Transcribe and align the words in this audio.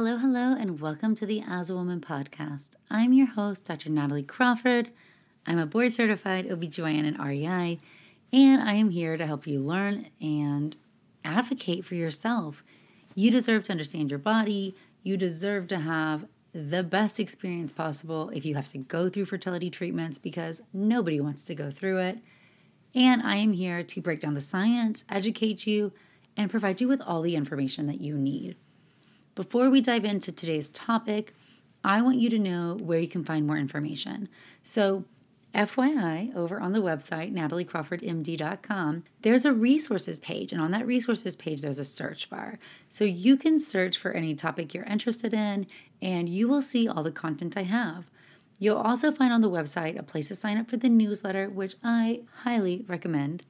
Hello, 0.00 0.16
hello, 0.16 0.54
and 0.56 0.80
welcome 0.80 1.16
to 1.16 1.26
the 1.26 1.42
As 1.44 1.70
a 1.70 1.74
Woman 1.74 2.00
podcast. 2.00 2.76
I'm 2.88 3.12
your 3.12 3.26
host, 3.26 3.64
Dr. 3.64 3.90
Natalie 3.90 4.22
Crawford. 4.22 4.92
I'm 5.44 5.58
a 5.58 5.66
board 5.66 5.92
certified 5.92 6.48
OBGYN 6.48 7.04
and 7.04 7.18
REI, 7.18 7.80
and 8.32 8.62
I 8.62 8.74
am 8.74 8.90
here 8.90 9.16
to 9.16 9.26
help 9.26 9.44
you 9.44 9.58
learn 9.58 10.06
and 10.20 10.76
advocate 11.24 11.84
for 11.84 11.96
yourself. 11.96 12.62
You 13.16 13.32
deserve 13.32 13.64
to 13.64 13.72
understand 13.72 14.10
your 14.10 14.20
body. 14.20 14.76
You 15.02 15.16
deserve 15.16 15.66
to 15.66 15.80
have 15.80 16.26
the 16.52 16.84
best 16.84 17.18
experience 17.18 17.72
possible 17.72 18.30
if 18.32 18.44
you 18.44 18.54
have 18.54 18.68
to 18.68 18.78
go 18.78 19.10
through 19.10 19.24
fertility 19.24 19.68
treatments 19.68 20.16
because 20.16 20.62
nobody 20.72 21.20
wants 21.20 21.42
to 21.46 21.56
go 21.56 21.72
through 21.72 21.98
it. 21.98 22.18
And 22.94 23.20
I 23.22 23.38
am 23.38 23.52
here 23.52 23.82
to 23.82 24.00
break 24.00 24.20
down 24.20 24.34
the 24.34 24.40
science, 24.40 25.04
educate 25.08 25.66
you, 25.66 25.90
and 26.36 26.52
provide 26.52 26.80
you 26.80 26.86
with 26.86 27.00
all 27.00 27.20
the 27.20 27.34
information 27.34 27.88
that 27.88 28.00
you 28.00 28.16
need. 28.16 28.54
Before 29.38 29.70
we 29.70 29.80
dive 29.80 30.04
into 30.04 30.32
today's 30.32 30.68
topic, 30.70 31.32
I 31.84 32.02
want 32.02 32.18
you 32.18 32.28
to 32.30 32.40
know 32.40 32.76
where 32.82 32.98
you 32.98 33.06
can 33.06 33.22
find 33.22 33.46
more 33.46 33.56
information. 33.56 34.28
So, 34.64 35.04
FYI, 35.54 36.34
over 36.34 36.58
on 36.58 36.72
the 36.72 36.82
website, 36.82 37.32
nataliecrawfordmd.com, 37.32 39.04
there's 39.22 39.44
a 39.44 39.52
resources 39.52 40.18
page. 40.18 40.50
And 40.50 40.60
on 40.60 40.72
that 40.72 40.88
resources 40.88 41.36
page, 41.36 41.62
there's 41.62 41.78
a 41.78 41.84
search 41.84 42.28
bar. 42.28 42.58
So 42.90 43.04
you 43.04 43.36
can 43.36 43.60
search 43.60 43.96
for 43.96 44.10
any 44.10 44.34
topic 44.34 44.74
you're 44.74 44.82
interested 44.82 45.32
in, 45.32 45.68
and 46.02 46.28
you 46.28 46.48
will 46.48 46.60
see 46.60 46.88
all 46.88 47.04
the 47.04 47.12
content 47.12 47.56
I 47.56 47.62
have. 47.62 48.06
You'll 48.58 48.78
also 48.78 49.12
find 49.12 49.32
on 49.32 49.40
the 49.40 49.48
website 49.48 49.96
a 49.96 50.02
place 50.02 50.26
to 50.28 50.34
sign 50.34 50.58
up 50.58 50.68
for 50.68 50.78
the 50.78 50.88
newsletter, 50.88 51.48
which 51.48 51.76
I 51.84 52.22
highly 52.42 52.84
recommend. 52.88 53.44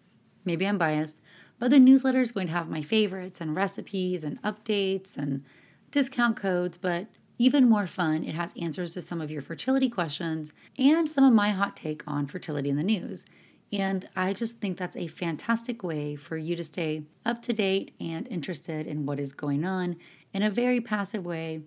Maybe 0.44 0.68
I'm 0.68 0.76
biased, 0.76 1.16
but 1.58 1.70
the 1.70 1.78
newsletter 1.78 2.20
is 2.20 2.32
going 2.32 2.48
to 2.48 2.52
have 2.52 2.68
my 2.68 2.82
favorites 2.82 3.40
and 3.40 3.56
recipes 3.56 4.22
and 4.22 4.40
updates 4.42 5.16
and 5.16 5.44
discount 5.90 6.36
codes, 6.36 6.76
but 6.78 7.06
even 7.38 7.68
more 7.68 7.86
fun, 7.86 8.24
it 8.24 8.34
has 8.34 8.52
answers 8.60 8.94
to 8.94 9.00
some 9.00 9.20
of 9.20 9.30
your 9.30 9.42
fertility 9.42 9.88
questions 9.88 10.52
and 10.76 11.08
some 11.08 11.24
of 11.24 11.32
my 11.32 11.50
hot 11.50 11.76
take 11.76 12.02
on 12.06 12.26
fertility 12.26 12.68
in 12.68 12.76
the 12.76 12.82
news. 12.82 13.24
And 13.72 14.08
I 14.16 14.32
just 14.32 14.60
think 14.60 14.76
that's 14.76 14.96
a 14.96 15.06
fantastic 15.06 15.82
way 15.82 16.16
for 16.16 16.36
you 16.36 16.56
to 16.56 16.64
stay 16.64 17.04
up 17.24 17.42
to 17.42 17.52
date 17.52 17.94
and 18.00 18.26
interested 18.28 18.86
in 18.86 19.06
what 19.06 19.20
is 19.20 19.32
going 19.32 19.64
on 19.64 19.96
in 20.32 20.42
a 20.42 20.50
very 20.50 20.80
passive 20.80 21.24
way, 21.24 21.60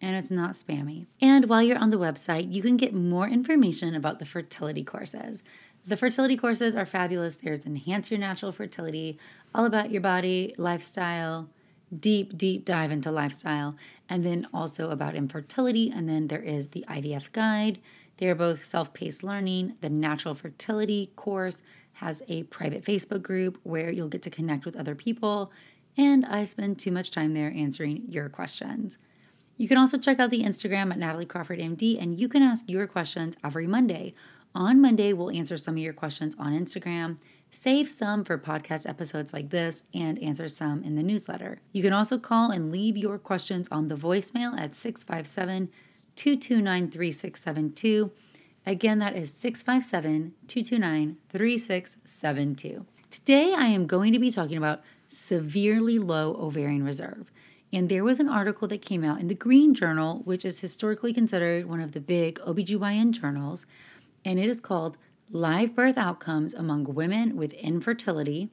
and 0.00 0.16
it's 0.16 0.30
not 0.30 0.52
spammy. 0.52 1.06
And 1.20 1.48
while 1.48 1.62
you're 1.62 1.78
on 1.78 1.90
the 1.90 1.98
website, 1.98 2.52
you 2.52 2.62
can 2.62 2.76
get 2.76 2.94
more 2.94 3.28
information 3.28 3.94
about 3.94 4.18
the 4.18 4.24
fertility 4.24 4.82
courses. 4.82 5.42
The 5.86 5.96
fertility 5.96 6.36
courses 6.36 6.74
are 6.74 6.86
fabulous. 6.86 7.36
There's 7.36 7.66
Enhance 7.66 8.10
Your 8.10 8.20
Natural 8.20 8.52
Fertility, 8.52 9.18
all 9.54 9.66
about 9.66 9.90
your 9.90 10.00
body, 10.00 10.54
lifestyle, 10.56 11.48
deep, 11.98 12.36
deep 12.36 12.64
dive 12.64 12.90
into 12.90 13.10
lifestyle, 13.10 13.76
and 14.08 14.24
then 14.24 14.46
also 14.52 14.90
about 14.90 15.14
infertility. 15.14 15.90
And 15.90 16.08
then 16.08 16.28
there 16.28 16.42
is 16.42 16.68
the 16.68 16.84
IVF 16.88 17.32
guide. 17.32 17.80
They 18.16 18.28
are 18.28 18.34
both 18.34 18.64
self 18.64 18.92
paced 18.92 19.22
learning. 19.22 19.74
The 19.80 19.90
natural 19.90 20.34
fertility 20.34 21.12
course 21.16 21.62
has 21.94 22.22
a 22.28 22.44
private 22.44 22.84
Facebook 22.84 23.22
group 23.22 23.58
where 23.62 23.90
you'll 23.90 24.08
get 24.08 24.22
to 24.22 24.30
connect 24.30 24.64
with 24.64 24.76
other 24.76 24.94
people. 24.94 25.52
And 25.96 26.24
I 26.24 26.44
spend 26.44 26.78
too 26.78 26.90
much 26.90 27.10
time 27.10 27.34
there 27.34 27.52
answering 27.54 28.04
your 28.08 28.28
questions. 28.28 28.96
You 29.56 29.68
can 29.68 29.76
also 29.76 29.98
check 29.98 30.18
out 30.18 30.30
the 30.30 30.42
Instagram 30.42 30.90
at 30.90 30.98
Natalie 30.98 31.26
Crawford 31.26 31.60
MD, 31.60 32.00
and 32.02 32.18
you 32.18 32.28
can 32.28 32.42
ask 32.42 32.68
your 32.68 32.86
questions 32.86 33.36
every 33.44 33.66
Monday. 33.66 34.14
On 34.54 34.80
Monday, 34.80 35.12
we'll 35.12 35.30
answer 35.30 35.56
some 35.56 35.74
of 35.74 35.82
your 35.82 35.92
questions 35.92 36.34
on 36.38 36.58
Instagram 36.58 37.18
Save 37.54 37.90
some 37.90 38.24
for 38.24 38.38
podcast 38.38 38.88
episodes 38.88 39.32
like 39.32 39.50
this 39.50 39.82
and 39.94 40.20
answer 40.22 40.48
some 40.48 40.82
in 40.82 40.96
the 40.96 41.02
newsletter. 41.02 41.60
You 41.70 41.82
can 41.82 41.92
also 41.92 42.18
call 42.18 42.50
and 42.50 42.72
leave 42.72 42.96
your 42.96 43.18
questions 43.18 43.68
on 43.70 43.88
the 43.88 43.94
voicemail 43.94 44.58
at 44.58 44.74
657 44.74 45.70
229 46.16 46.90
3672. 46.90 48.10
Again, 48.64 48.98
that 49.00 49.16
is 49.16 49.32
657 49.34 50.32
229 50.48 51.16
3672. 51.28 52.86
Today, 53.10 53.52
I 53.54 53.66
am 53.66 53.86
going 53.86 54.14
to 54.14 54.18
be 54.18 54.30
talking 54.30 54.56
about 54.56 54.80
severely 55.08 55.98
low 55.98 56.34
ovarian 56.40 56.82
reserve. 56.82 57.30
And 57.70 57.88
there 57.88 58.02
was 58.02 58.18
an 58.18 58.30
article 58.30 58.66
that 58.68 58.82
came 58.82 59.04
out 59.04 59.20
in 59.20 59.28
the 59.28 59.34
Green 59.34 59.74
Journal, 59.74 60.22
which 60.24 60.46
is 60.46 60.60
historically 60.60 61.12
considered 61.12 61.66
one 61.66 61.80
of 61.80 61.92
the 61.92 62.00
big 62.00 62.38
OBGYN 62.40 63.12
journals, 63.12 63.66
and 64.24 64.38
it 64.38 64.48
is 64.48 64.58
called 64.58 64.96
live 65.30 65.74
birth 65.74 65.96
outcomes 65.96 66.54
among 66.54 66.84
women 66.84 67.36
with 67.36 67.52
infertility 67.54 68.50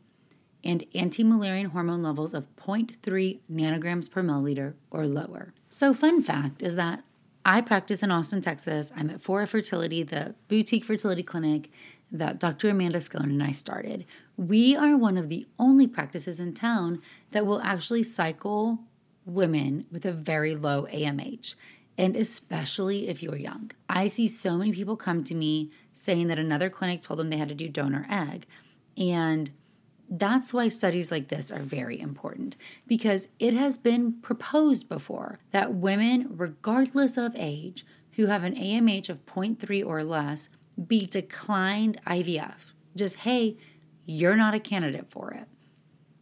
and 0.63 0.85
anti 0.93 1.23
Mullerian 1.23 1.67
hormone 1.67 2.03
levels 2.03 2.33
of 2.33 2.47
0.3 2.55 3.39
nanograms 3.51 4.09
per 4.09 4.21
milliliter 4.21 4.73
or 4.91 5.05
lower. 5.05 5.53
So, 5.69 5.93
fun 5.93 6.21
fact 6.23 6.61
is 6.61 6.75
that 6.75 7.03
I 7.45 7.61
practice 7.61 8.03
in 8.03 8.11
Austin, 8.11 8.41
Texas. 8.41 8.91
I'm 8.95 9.09
at 9.09 9.21
Fora 9.21 9.47
Fertility, 9.47 10.03
the 10.03 10.35
boutique 10.47 10.83
fertility 10.83 11.23
clinic 11.23 11.69
that 12.11 12.39
Dr. 12.39 12.69
Amanda 12.69 12.99
Skillern 12.99 13.25
and 13.25 13.43
I 13.43 13.51
started. 13.51 14.05
We 14.35 14.75
are 14.75 14.97
one 14.97 15.17
of 15.17 15.29
the 15.29 15.47
only 15.57 15.87
practices 15.87 16.39
in 16.39 16.53
town 16.53 17.01
that 17.31 17.45
will 17.45 17.61
actually 17.61 18.03
cycle 18.03 18.79
women 19.25 19.85
with 19.91 20.05
a 20.05 20.11
very 20.11 20.55
low 20.55 20.87
AMH, 20.91 21.55
and 21.97 22.15
especially 22.15 23.07
if 23.07 23.21
you're 23.21 23.35
young. 23.35 23.71
I 23.87 24.07
see 24.07 24.27
so 24.27 24.57
many 24.57 24.71
people 24.71 24.97
come 24.97 25.23
to 25.25 25.35
me 25.35 25.71
saying 25.99 26.27
that 26.27 26.39
another 26.39 26.69
clinic 26.69 27.01
told 27.01 27.19
them 27.19 27.29
they 27.29 27.37
had 27.37 27.49
to 27.49 27.55
do 27.55 27.67
donor 27.67 28.07
egg. 28.09 28.45
And 28.97 29.51
that's 30.09 30.53
why 30.53 30.69
studies 30.69 31.11
like 31.11 31.27
this 31.27 31.51
are 31.51 31.61
very 31.61 31.99
important 31.99 32.55
because 32.87 33.27
it 33.37 33.53
has 33.53 33.77
been 33.77 34.13
proposed 34.21 34.87
before 34.87 35.39
that 35.51 35.73
women, 35.73 36.27
regardless 36.29 37.17
of 37.17 37.35
age, 37.35 37.85
who 38.13 38.27
have 38.27 38.45
an 38.45 38.55
AMH 38.55 39.09
of 39.09 39.25
0.3 39.25 39.85
or 39.85 40.03
less, 40.03 40.47
be 40.87 41.05
declined 41.05 41.99
IVF. 42.07 42.55
Just, 42.95 43.17
hey, 43.17 43.57
you're 44.05 44.37
not 44.37 44.53
a 44.53 44.59
candidate 44.59 45.07
for 45.09 45.31
it 45.31 45.47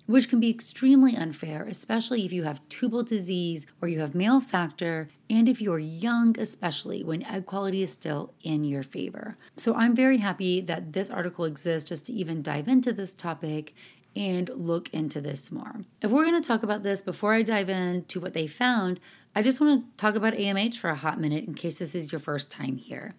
which 0.08 0.30
can 0.30 0.40
be 0.40 0.50
extremely 0.50 1.16
unfair, 1.16 1.64
especially 1.66 2.26
if 2.26 2.32
you 2.32 2.44
have 2.44 2.68
tubal 2.70 3.04
disease 3.04 3.68
or 3.82 3.88
you 3.88 4.00
have 4.00 4.16
male 4.16 4.40
factor, 4.40 5.10
and 5.30 5.48
if 5.48 5.62
you're 5.62 5.78
young, 5.78 6.38
especially 6.40 7.04
when 7.04 7.24
egg 7.24 7.46
quality 7.46 7.84
is 7.84 7.92
still 7.92 8.34
in 8.42 8.64
your 8.64 8.84
favor. 8.84 9.38
So 9.58 9.76
I'm 9.76 9.96
very 9.96 10.18
happy 10.18 10.62
that 10.62 10.94
this 10.94 11.10
article 11.10 11.46
exists 11.46 11.90
just 11.90 12.08
to 12.08 12.14
even 12.14 12.42
dive 12.42 12.68
into 12.68 12.94
this 12.94 13.14
topic 13.14 13.76
and 14.16 14.50
look 14.56 14.90
into 14.94 15.22
this 15.22 15.52
more. 15.52 15.82
If 16.02 16.10
we're 16.10 16.26
going 16.26 16.42
to 16.42 16.48
talk 16.48 16.64
about 16.64 16.82
this 16.82 17.02
before 17.02 17.34
I 17.34 17.44
dive 17.44 17.70
into 17.70 18.20
what 18.20 18.34
they 18.34 18.48
found, 18.48 19.00
I 19.36 19.44
just 19.44 19.62
want 19.62 19.84
to 19.84 19.98
talk 19.98 20.16
about 20.16 20.34
AMH 20.34 20.78
for 20.78 20.90
a 20.90 20.96
hot 20.96 21.20
minute 21.20 21.46
in 21.46 21.54
case 21.54 21.78
this 21.78 21.94
is 21.94 22.12
your 22.12 22.20
first 22.20 22.50
time 22.50 22.78
here. 22.78 23.14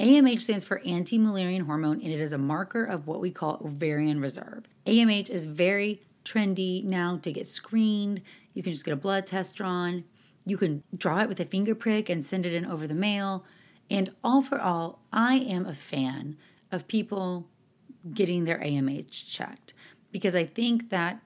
AMH 0.00 0.40
stands 0.40 0.64
for 0.64 0.80
anti 0.80 1.18
Mullerian 1.18 1.66
hormone, 1.66 2.00
and 2.00 2.10
it 2.10 2.18
is 2.18 2.32
a 2.32 2.38
marker 2.38 2.82
of 2.82 3.06
what 3.06 3.20
we 3.20 3.30
call 3.30 3.60
ovarian 3.62 4.18
reserve. 4.18 4.64
AMH 4.86 5.28
is 5.28 5.44
very 5.44 6.00
trendy 6.24 6.84
now 6.84 7.18
to 7.22 7.32
get 7.32 7.46
screened. 7.46 8.22
You 8.54 8.62
can 8.62 8.72
just 8.72 8.84
get 8.84 8.92
a 8.92 8.96
blood 8.96 9.26
test 9.26 9.56
drawn. 9.56 10.04
You 10.44 10.56
can 10.56 10.82
draw 10.96 11.20
it 11.20 11.28
with 11.28 11.40
a 11.40 11.44
finger 11.44 11.74
prick 11.74 12.08
and 12.08 12.24
send 12.24 12.46
it 12.46 12.52
in 12.52 12.64
over 12.64 12.86
the 12.86 12.94
mail. 12.94 13.44
And 13.90 14.12
all 14.22 14.42
for 14.42 14.60
all, 14.60 15.00
I 15.12 15.36
am 15.36 15.66
a 15.66 15.74
fan 15.74 16.36
of 16.70 16.88
people 16.88 17.46
getting 18.14 18.44
their 18.44 18.58
AMH 18.58 19.30
checked 19.30 19.74
because 20.12 20.34
I 20.34 20.46
think 20.46 20.90
that 20.90 21.20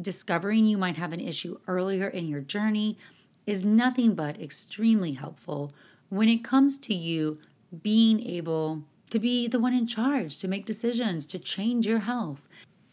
discovering 0.00 0.66
you 0.66 0.76
might 0.76 0.96
have 0.96 1.12
an 1.12 1.20
issue 1.20 1.58
earlier 1.66 2.08
in 2.08 2.28
your 2.28 2.40
journey 2.40 2.98
is 3.46 3.64
nothing 3.64 4.14
but 4.14 4.40
extremely 4.40 5.12
helpful 5.12 5.72
when 6.08 6.28
it 6.28 6.44
comes 6.44 6.78
to 6.78 6.94
you 6.94 7.38
being 7.82 8.24
able 8.26 8.82
to 9.10 9.18
be 9.18 9.46
the 9.46 9.60
one 9.60 9.72
in 9.72 9.86
charge, 9.86 10.38
to 10.38 10.48
make 10.48 10.66
decisions, 10.66 11.26
to 11.26 11.38
change 11.38 11.86
your 11.86 12.00
health. 12.00 12.45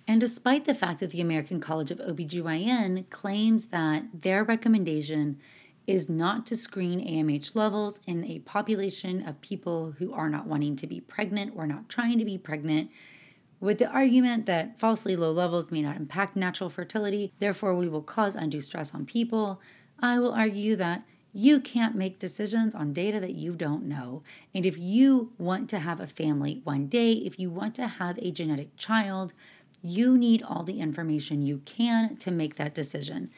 And 0.08 0.20
despite 0.20 0.66
the 0.66 0.74
fact 0.74 1.00
that 1.00 1.12
the 1.12 1.22
American 1.22 1.60
College 1.60 1.92
of 1.92 2.00
OBGYN 2.00 3.10
claims 3.10 3.68
that 3.68 4.04
their 4.14 4.44
recommendation 4.44 5.40
is 5.88 6.10
not 6.10 6.46
to 6.46 6.56
screen 6.56 7.00
AMH 7.00 7.56
levels 7.56 8.00
in 8.06 8.24
a 8.26 8.40
population 8.40 9.26
of 9.28 9.40
people 9.42 9.94
who 9.98 10.14
are 10.14 10.30
not 10.30 10.48
wanting 10.48 10.76
to 10.78 10.88
be 10.88 11.02
pregnant 11.02 11.54
or 11.56 11.68
not 11.68 11.90
trying 11.90 12.20
to 12.20 12.26
be 12.26 12.38
pregnant, 12.38 12.90
with 13.60 13.78
the 13.78 13.90
argument 13.90 14.46
that 14.46 14.78
falsely 14.78 15.16
low 15.16 15.32
levels 15.32 15.72
may 15.72 15.82
not 15.82 15.96
impact 15.96 16.36
natural 16.36 16.70
fertility, 16.70 17.32
therefore, 17.40 17.76
we 17.76 17.88
will 17.88 18.02
cause 18.02 18.36
undue 18.36 18.60
stress 18.60 18.94
on 18.94 19.06
people, 19.06 19.62
I 20.00 20.20
will 20.20 20.34
argue 20.34 20.76
that 20.76 21.06
you 21.32 21.62
can't 21.62 21.96
make 21.96 22.20
decisions 22.20 22.76
on 22.76 22.92
data 22.92 23.20
that 23.22 23.36
you 23.36 23.56
don't 23.56 23.86
know. 23.86 24.22
And 24.54 24.66
if 24.66 24.78
you 24.78 25.32
want 25.38 25.70
to 25.70 25.80
have 25.80 26.00
a 26.00 26.08
family 26.08 26.62
one 26.66 26.88
day, 26.88 27.14
if 27.14 27.40
you 27.40 27.50
want 27.50 27.74
to 27.76 27.88
have 27.88 28.20
a 28.20 28.32
genetic 28.32 28.76
child, 28.76 29.34
you 29.84 30.18
need 30.18 30.42
all 30.42 30.64
the 30.64 30.80
information 30.80 31.46
you 31.46 31.62
can 31.66 32.16
to 32.18 32.32
make 32.32 32.56
that 32.56 32.74
decision. 32.74 33.30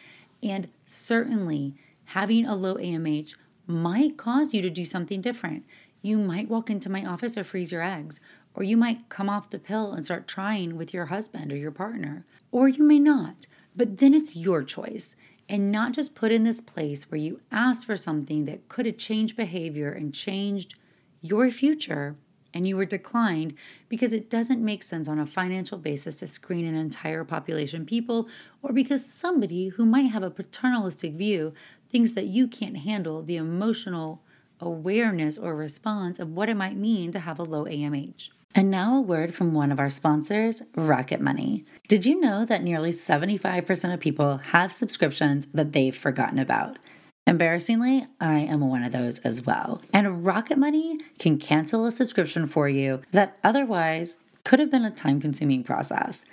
And 0.44 0.69
certainly, 0.86 1.74
having 2.06 2.45
a 2.45 2.56
low 2.56 2.75
AMH 2.75 3.36
might 3.65 4.15
cause 4.15 4.53
you 4.53 4.62
to 4.62 4.69
do 4.69 4.86
something 4.86 5.21
different. 5.21 5.65
You 6.03 6.19
might 6.19 6.47
walk 6.47 6.69
into 6.69 6.92
my 6.92 7.03
office 7.03 7.36
or 7.36 7.44
freeze 7.44 7.71
your 7.71 7.81
eggs, 7.81 8.19
or 8.53 8.63
you 8.63 8.77
might 8.77 9.09
come 9.09 9.27
off 9.27 9.50
the 9.50 9.57
pill 9.57 9.92
and 9.92 10.06
start 10.06 10.27
trying 10.27 10.77
with 10.77 10.94
your 10.94 11.07
husband 11.07 11.51
or 11.51 11.57
your 11.57 11.71
partner, 11.71 12.25
or 12.51 12.69
you 12.69 12.83
may 12.83 13.00
not. 13.00 13.47
But 13.75 13.97
then 13.97 14.13
it's 14.13 14.36
your 14.36 14.63
choice 14.63 15.15
and 15.50 15.71
not 15.71 15.94
just 15.94 16.15
put 16.15 16.31
in 16.31 16.44
this 16.44 16.62
place 16.62 17.09
where 17.09 17.19
you 17.19 17.42
ask 17.51 17.86
for 17.86 17.97
something 17.97 18.45
that 18.45 18.69
could 18.69 18.86
have 18.86 18.97
changed 18.97 19.36
behavior 19.36 19.92
and 19.92 20.13
changed 20.13 20.75
your 21.21 21.50
future 21.50 22.15
and 22.56 22.66
you 22.66 22.78
were 22.78 22.86
declined 22.86 23.54
because 23.90 24.13
it 24.13 24.30
doesn't 24.30 24.63
make 24.63 24.81
sense 24.81 25.10
on 25.10 25.19
a 25.19 25.25
financial 25.25 25.78
basis 25.78 26.16
to 26.16 26.28
screen 26.28 26.66
an 26.66 26.75
entire 26.75 27.25
population 27.25 27.86
people 27.86 28.30
or 28.63 28.72
because 28.72 29.06
somebody 29.06 29.68
who 29.68 29.86
might 29.86 30.10
have 30.10 30.24
a 30.24 30.31
paternalistic 30.31 31.13
view 31.13 31.54
thinks 31.92 32.13
that 32.13 32.28
you 32.28 32.48
can't 32.48 32.78
handle 32.78 33.22
the 33.22 33.36
emotional 33.36 34.22
awareness 34.62 35.38
or 35.38 35.54
response 35.54 36.18
of 36.18 36.31
what 36.31 36.50
it 36.50 36.56
might 36.56 36.78
mean 36.78 37.12
to 37.12 37.19
have 37.19 37.38
a 37.38 37.44
low 37.44 37.66
AMH. 37.66 38.30
And 38.57 38.72
now 38.72 38.96
a 38.96 39.02
word 39.02 39.36
from 39.36 39.54
one 39.54 39.69
of 39.69 39.81
our 39.81 39.90
sponsors, 39.90 40.63
Rocket 40.75 41.19
Money. 41.19 41.66
Did 41.90 42.06
you 42.06 42.18
know 42.22 42.46
that 42.46 42.63
nearly 42.63 42.94
75% 42.94 43.94
of 43.94 44.00
people 44.00 44.38
have 44.38 44.74
subscriptions 44.74 45.46
that 45.54 45.74
they've 45.74 45.96
forgotten 45.96 46.40
about? 46.40 46.78
Embarrassingly, 47.27 48.06
I 48.19 48.39
am 48.39 48.62
one 48.62 48.83
of 48.83 48.92
those 48.92 49.19
as 49.19 49.45
well. 49.45 49.81
And 49.92 50.25
Rocket 50.25 50.57
Money 50.57 51.00
can 51.18 51.39
cancel 51.39 51.86
a 51.86 51.92
subscription 51.92 52.45
for 52.45 52.69
you 52.69 53.01
that 53.12 53.38
otherwise 53.44 54.19
could 54.44 54.60
have 54.60 54.69
been 54.69 54.86
a 54.86 54.92
time 54.92 55.19
consuming 55.19 55.63
process. 55.63 56.25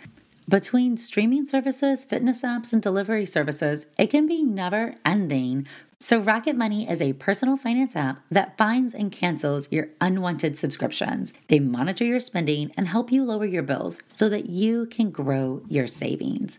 Between 0.49 0.99
streaming 0.99 1.47
services, 1.47 2.05
fitness 2.05 2.43
apps, 2.43 2.75
and 2.75 2.83
delivery 2.83 3.25
services, 3.25 3.87
it 3.99 4.09
can 4.09 4.27
be 4.27 4.43
never 4.43 4.97
ending 5.05 5.67
so, 6.03 6.19
Rocket 6.19 6.56
Money 6.56 6.91
is 6.91 7.00
a 7.00 7.12
personal 7.12 7.56
finance 7.56 7.95
app 7.95 8.25
that 8.29 8.59
finds 8.59 8.93
and 8.93 9.12
cancels 9.12 9.71
your 9.71 9.91
unwanted 10.00 10.59
subscriptions. 10.59 11.33
They 11.47 11.61
monitor 11.61 12.05
your 12.05 12.19
spending 12.19 12.73
and 12.77 12.88
help 12.88 13.12
you 13.12 13.23
lower 13.23 13.45
your 13.45 13.62
bills 13.62 14.00
so 14.09 14.29
that 14.29 14.47
you 14.47 14.87
can 14.87 15.11
grow 15.11 15.62
your 15.69 15.87
savings. 15.87 16.59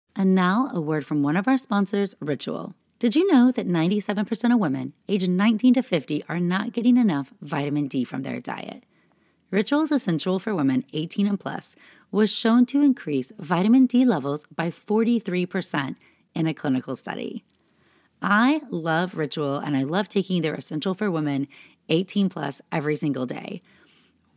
And 0.15 0.35
now 0.35 0.69
a 0.73 0.81
word 0.81 1.05
from 1.05 1.23
one 1.23 1.37
of 1.37 1.47
our 1.47 1.57
sponsors, 1.57 2.15
Ritual. 2.19 2.75
Did 2.99 3.15
you 3.15 3.25
know 3.31 3.51
that 3.51 3.67
97% 3.67 4.53
of 4.53 4.59
women 4.59 4.93
aged 5.07 5.29
19 5.29 5.73
to 5.75 5.81
50 5.81 6.23
are 6.29 6.39
not 6.39 6.73
getting 6.73 6.97
enough 6.97 7.33
vitamin 7.41 7.87
D 7.87 8.03
from 8.03 8.21
their 8.21 8.39
diet? 8.39 8.83
Ritual's 9.49 9.91
essential 9.91 10.39
for 10.39 10.53
women 10.53 10.85
18 10.93 11.27
and 11.27 11.39
plus 11.39 11.75
was 12.11 12.31
shown 12.31 12.65
to 12.67 12.81
increase 12.81 13.31
vitamin 13.39 13.85
D 13.85 14.05
levels 14.05 14.45
by 14.55 14.69
43% 14.69 15.95
in 16.35 16.47
a 16.47 16.53
clinical 16.53 16.95
study. 16.95 17.43
I 18.21 18.61
love 18.69 19.15
Ritual 19.15 19.57
and 19.57 19.75
I 19.75 19.83
love 19.83 20.07
taking 20.07 20.41
their 20.41 20.53
Essential 20.53 20.93
for 20.93 21.09
Women 21.09 21.47
18 21.89 22.29
plus 22.29 22.61
every 22.71 22.95
single 22.95 23.25
day. 23.25 23.61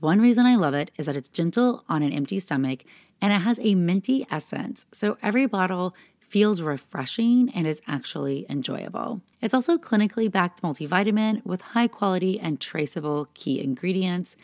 One 0.01 0.21
reason 0.21 0.47
I 0.47 0.57
love 0.57 0.75
it 0.75 0.91
is 0.97 1.07
that 1.07 1.17
it's 1.17 1.29
gentle 1.29 1.85
on 1.89 2.03
an 2.03 2.13
empty 2.13 2.39
stomach 2.41 2.85
and 3.21 3.33
it 3.33 3.41
has 3.41 3.59
a 3.63 3.75
minty 3.75 4.27
essence, 4.31 4.87
so 4.93 5.17
every 5.23 5.47
bottle 5.47 5.95
feels 6.21 6.61
refreshing 6.61 7.51
and 7.55 7.67
is 7.67 7.81
actually 7.87 8.45
enjoyable. 8.51 9.23
It's 9.41 9.55
also 9.55 9.79
clinically 9.79 10.31
backed 10.31 10.63
multivitamin 10.63 11.45
with 11.47 11.61
high 11.63 11.89
quality 11.89 12.41
and 12.41 12.61
traceable 12.61 13.29
key 13.35 13.63
ingredients 13.63 14.37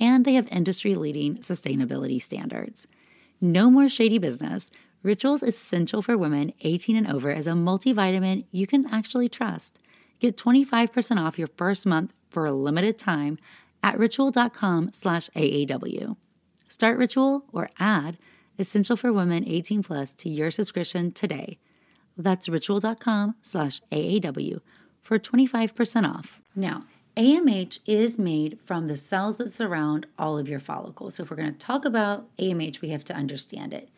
and 0.00 0.24
they 0.24 0.34
have 0.34 0.48
industry 0.48 0.94
leading 0.94 1.38
sustainability 1.38 2.20
standards. 2.20 2.86
No 3.40 3.70
more 3.70 3.88
shady 3.88 4.18
business. 4.18 4.70
Rituals 5.02 5.42
Essential 5.42 6.02
for 6.02 6.18
Women 6.18 6.52
18 6.62 6.96
and 6.96 7.06
over 7.06 7.30
is 7.30 7.46
a 7.46 7.52
multivitamin 7.52 8.44
you 8.50 8.66
can 8.66 8.86
actually 8.92 9.28
trust. 9.28 9.78
Get 10.18 10.36
25% 10.36 11.24
off 11.24 11.38
your 11.38 11.48
first 11.56 11.86
month 11.86 12.12
for 12.30 12.46
a 12.46 12.52
limited 12.52 12.98
time 12.98 13.38
at 13.82 13.98
ritual.com 13.98 14.90
slash 14.92 15.30
AAW. 15.36 16.16
Start 16.68 16.98
Ritual 16.98 17.44
or 17.52 17.70
add 17.78 18.18
Essential 18.58 18.96
for 18.96 19.12
Women 19.12 19.46
18 19.46 19.82
plus 19.82 20.14
to 20.14 20.28
your 20.28 20.50
subscription 20.50 21.12
today. 21.12 21.58
That's 22.16 22.48
ritual.com 22.48 23.36
slash 23.42 23.80
AAW 23.92 24.60
for 25.00 25.18
25% 25.18 26.08
off. 26.08 26.40
Now, 26.54 26.84
AMH 27.16 27.80
is 27.86 28.18
made 28.18 28.58
from 28.64 28.86
the 28.86 28.96
cells 28.96 29.38
that 29.38 29.50
surround 29.50 30.06
all 30.18 30.38
of 30.38 30.48
your 30.48 30.60
follicles. 30.60 31.14
So, 31.14 31.22
if 31.22 31.30
we're 31.30 31.36
going 31.36 31.52
to 31.52 31.58
talk 31.58 31.84
about 31.84 32.26
AMH, 32.36 32.80
we 32.80 32.90
have 32.90 33.04
to 33.04 33.14
understand 33.14 33.72
it. 33.72 33.88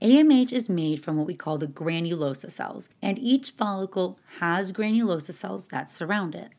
AMH 0.00 0.52
is 0.52 0.68
made 0.68 1.02
from 1.02 1.16
what 1.16 1.26
we 1.26 1.34
call 1.34 1.58
the 1.58 1.66
granulosa 1.66 2.50
cells, 2.50 2.88
and 3.00 3.18
each 3.18 3.50
follicle 3.50 4.18
has 4.40 4.72
granulosa 4.72 5.32
cells 5.32 5.66
that 5.66 5.90
surround 5.90 6.34
it. 6.34 6.50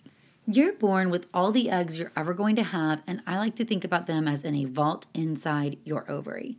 You're 0.45 0.73
born 0.73 1.09
with 1.09 1.27
all 1.33 1.53
the 1.53 1.69
eggs 1.69 1.97
you're 1.97 2.12
ever 2.17 2.33
going 2.33 2.57
to 2.57 2.63
have, 2.63 3.01
and 3.07 3.21
I 3.25 3.38
like 3.38 3.55
to 3.55 3.65
think 3.65 3.85
about 3.85 4.07
them 4.07 4.27
as 4.27 4.43
in 4.43 4.55
a 4.55 4.65
vault 4.65 5.05
inside 5.13 5.77
your 5.85 6.09
ovary. 6.12 6.57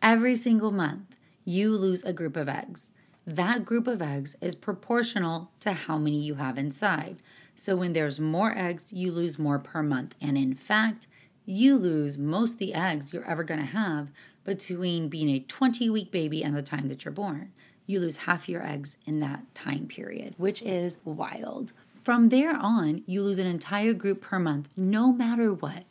Every 0.00 0.34
single 0.34 0.70
month, 0.70 1.14
you 1.44 1.76
lose 1.76 2.02
a 2.04 2.14
group 2.14 2.38
of 2.38 2.48
eggs. 2.48 2.90
That 3.26 3.66
group 3.66 3.86
of 3.86 4.00
eggs 4.00 4.34
is 4.40 4.54
proportional 4.54 5.50
to 5.60 5.74
how 5.74 5.98
many 5.98 6.18
you 6.18 6.36
have 6.36 6.56
inside. 6.56 7.18
So 7.54 7.76
when 7.76 7.92
there's 7.92 8.18
more 8.18 8.56
eggs, 8.56 8.94
you 8.94 9.12
lose 9.12 9.38
more 9.38 9.58
per 9.58 9.82
month. 9.82 10.14
And 10.22 10.38
in 10.38 10.54
fact, 10.54 11.06
you 11.44 11.76
lose 11.76 12.16
most 12.16 12.58
the 12.58 12.72
eggs 12.72 13.12
you're 13.12 13.28
ever 13.28 13.44
going 13.44 13.60
to 13.60 13.66
have 13.66 14.08
between 14.44 15.10
being 15.10 15.28
a 15.28 15.40
20 15.40 15.90
week 15.90 16.10
baby 16.10 16.42
and 16.42 16.56
the 16.56 16.62
time 16.62 16.88
that 16.88 17.04
you're 17.04 17.12
born. 17.12 17.52
You 17.84 18.00
lose 18.00 18.18
half 18.18 18.48
your 18.48 18.66
eggs 18.66 18.96
in 19.04 19.20
that 19.20 19.54
time 19.54 19.86
period, 19.86 20.34
which 20.38 20.62
is 20.62 20.96
wild. 21.04 21.74
From 22.08 22.30
there 22.30 22.56
on, 22.56 23.02
you 23.04 23.22
lose 23.22 23.38
an 23.38 23.46
entire 23.46 23.92
group 23.92 24.22
per 24.22 24.38
month, 24.38 24.70
no 24.78 25.12
matter 25.12 25.52
what. 25.52 25.84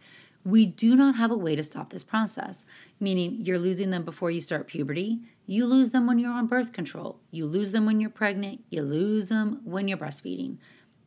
We 0.44 0.66
do 0.66 0.96
not 0.96 1.16
have 1.18 1.30
a 1.30 1.38
way 1.38 1.56
to 1.56 1.62
stop 1.62 1.92
this 1.92 2.04
process, 2.04 2.66
meaning 3.00 3.46
you're 3.46 3.60
losing 3.60 3.92
them 3.92 4.04
before 4.04 4.32
you 4.32 4.42
start 4.42 4.66
puberty. 4.66 5.20
You 5.46 5.68
lose 5.68 5.92
them 5.92 6.08
when 6.08 6.18
you're 6.18 6.32
on 6.32 6.48
birth 6.48 6.74
control. 6.74 7.20
You 7.30 7.46
lose 7.46 7.72
them 7.72 7.86
when 7.86 8.00
you're 8.00 8.10
pregnant. 8.10 8.64
You 8.72 8.82
lose 8.82 9.30
them 9.30 9.62
when 9.64 9.88
you're 9.88 10.00
breastfeeding 10.00 10.58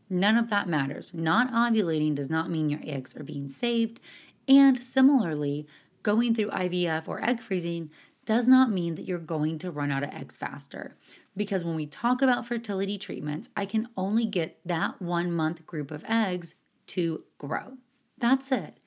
None 0.08 0.36
of 0.36 0.48
that 0.50 0.68
matters. 0.68 1.12
Not 1.12 1.52
ovulating 1.52 2.14
does 2.14 2.30
not 2.30 2.48
mean 2.48 2.70
your 2.70 2.78
eggs 2.84 3.16
are 3.16 3.24
being 3.24 3.48
saved. 3.48 3.98
And 4.46 4.80
similarly, 4.80 5.66
going 6.04 6.36
through 6.36 6.50
IVF 6.50 7.08
or 7.08 7.20
egg 7.28 7.40
freezing 7.40 7.90
does 8.26 8.46
not 8.46 8.70
mean 8.70 8.94
that 8.94 9.08
you're 9.08 9.18
going 9.18 9.58
to 9.58 9.72
run 9.72 9.90
out 9.90 10.04
of 10.04 10.10
eggs 10.10 10.36
faster. 10.36 10.94
Because 11.36 11.64
when 11.64 11.76
we 11.76 11.86
talk 11.86 12.22
about 12.22 12.46
fertility 12.46 12.98
treatments, 12.98 13.48
I 13.56 13.66
can 13.66 13.88
only 13.96 14.26
get 14.26 14.58
that 14.64 15.00
one 15.00 15.32
month 15.32 15.64
group 15.66 15.90
of 15.90 16.04
eggs 16.08 16.54
to 16.88 17.24
grow. 17.38 17.78
That's 18.18 18.50
it. 18.52 18.78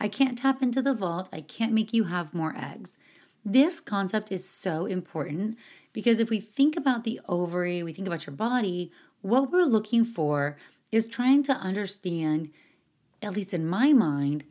I 0.00 0.08
can't 0.08 0.36
tap 0.36 0.62
into 0.62 0.82
the 0.82 0.94
vault. 0.94 1.28
I 1.32 1.40
can't 1.40 1.72
make 1.72 1.92
you 1.92 2.04
have 2.04 2.34
more 2.34 2.54
eggs. 2.56 2.96
This 3.44 3.80
concept 3.80 4.32
is 4.32 4.48
so 4.48 4.86
important 4.86 5.56
because 5.92 6.18
if 6.20 6.30
we 6.30 6.40
think 6.40 6.76
about 6.76 7.04
the 7.04 7.20
ovary, 7.28 7.82
we 7.82 7.92
think 7.92 8.06
about 8.06 8.26
your 8.26 8.34
body, 8.34 8.90
what 9.20 9.52
we're 9.52 9.62
looking 9.62 10.04
for 10.04 10.56
is 10.90 11.06
trying 11.06 11.42
to 11.44 11.52
understand, 11.52 12.50
at 13.22 13.34
least 13.34 13.54
in 13.54 13.66
my 13.66 13.92
mind, 13.92 14.44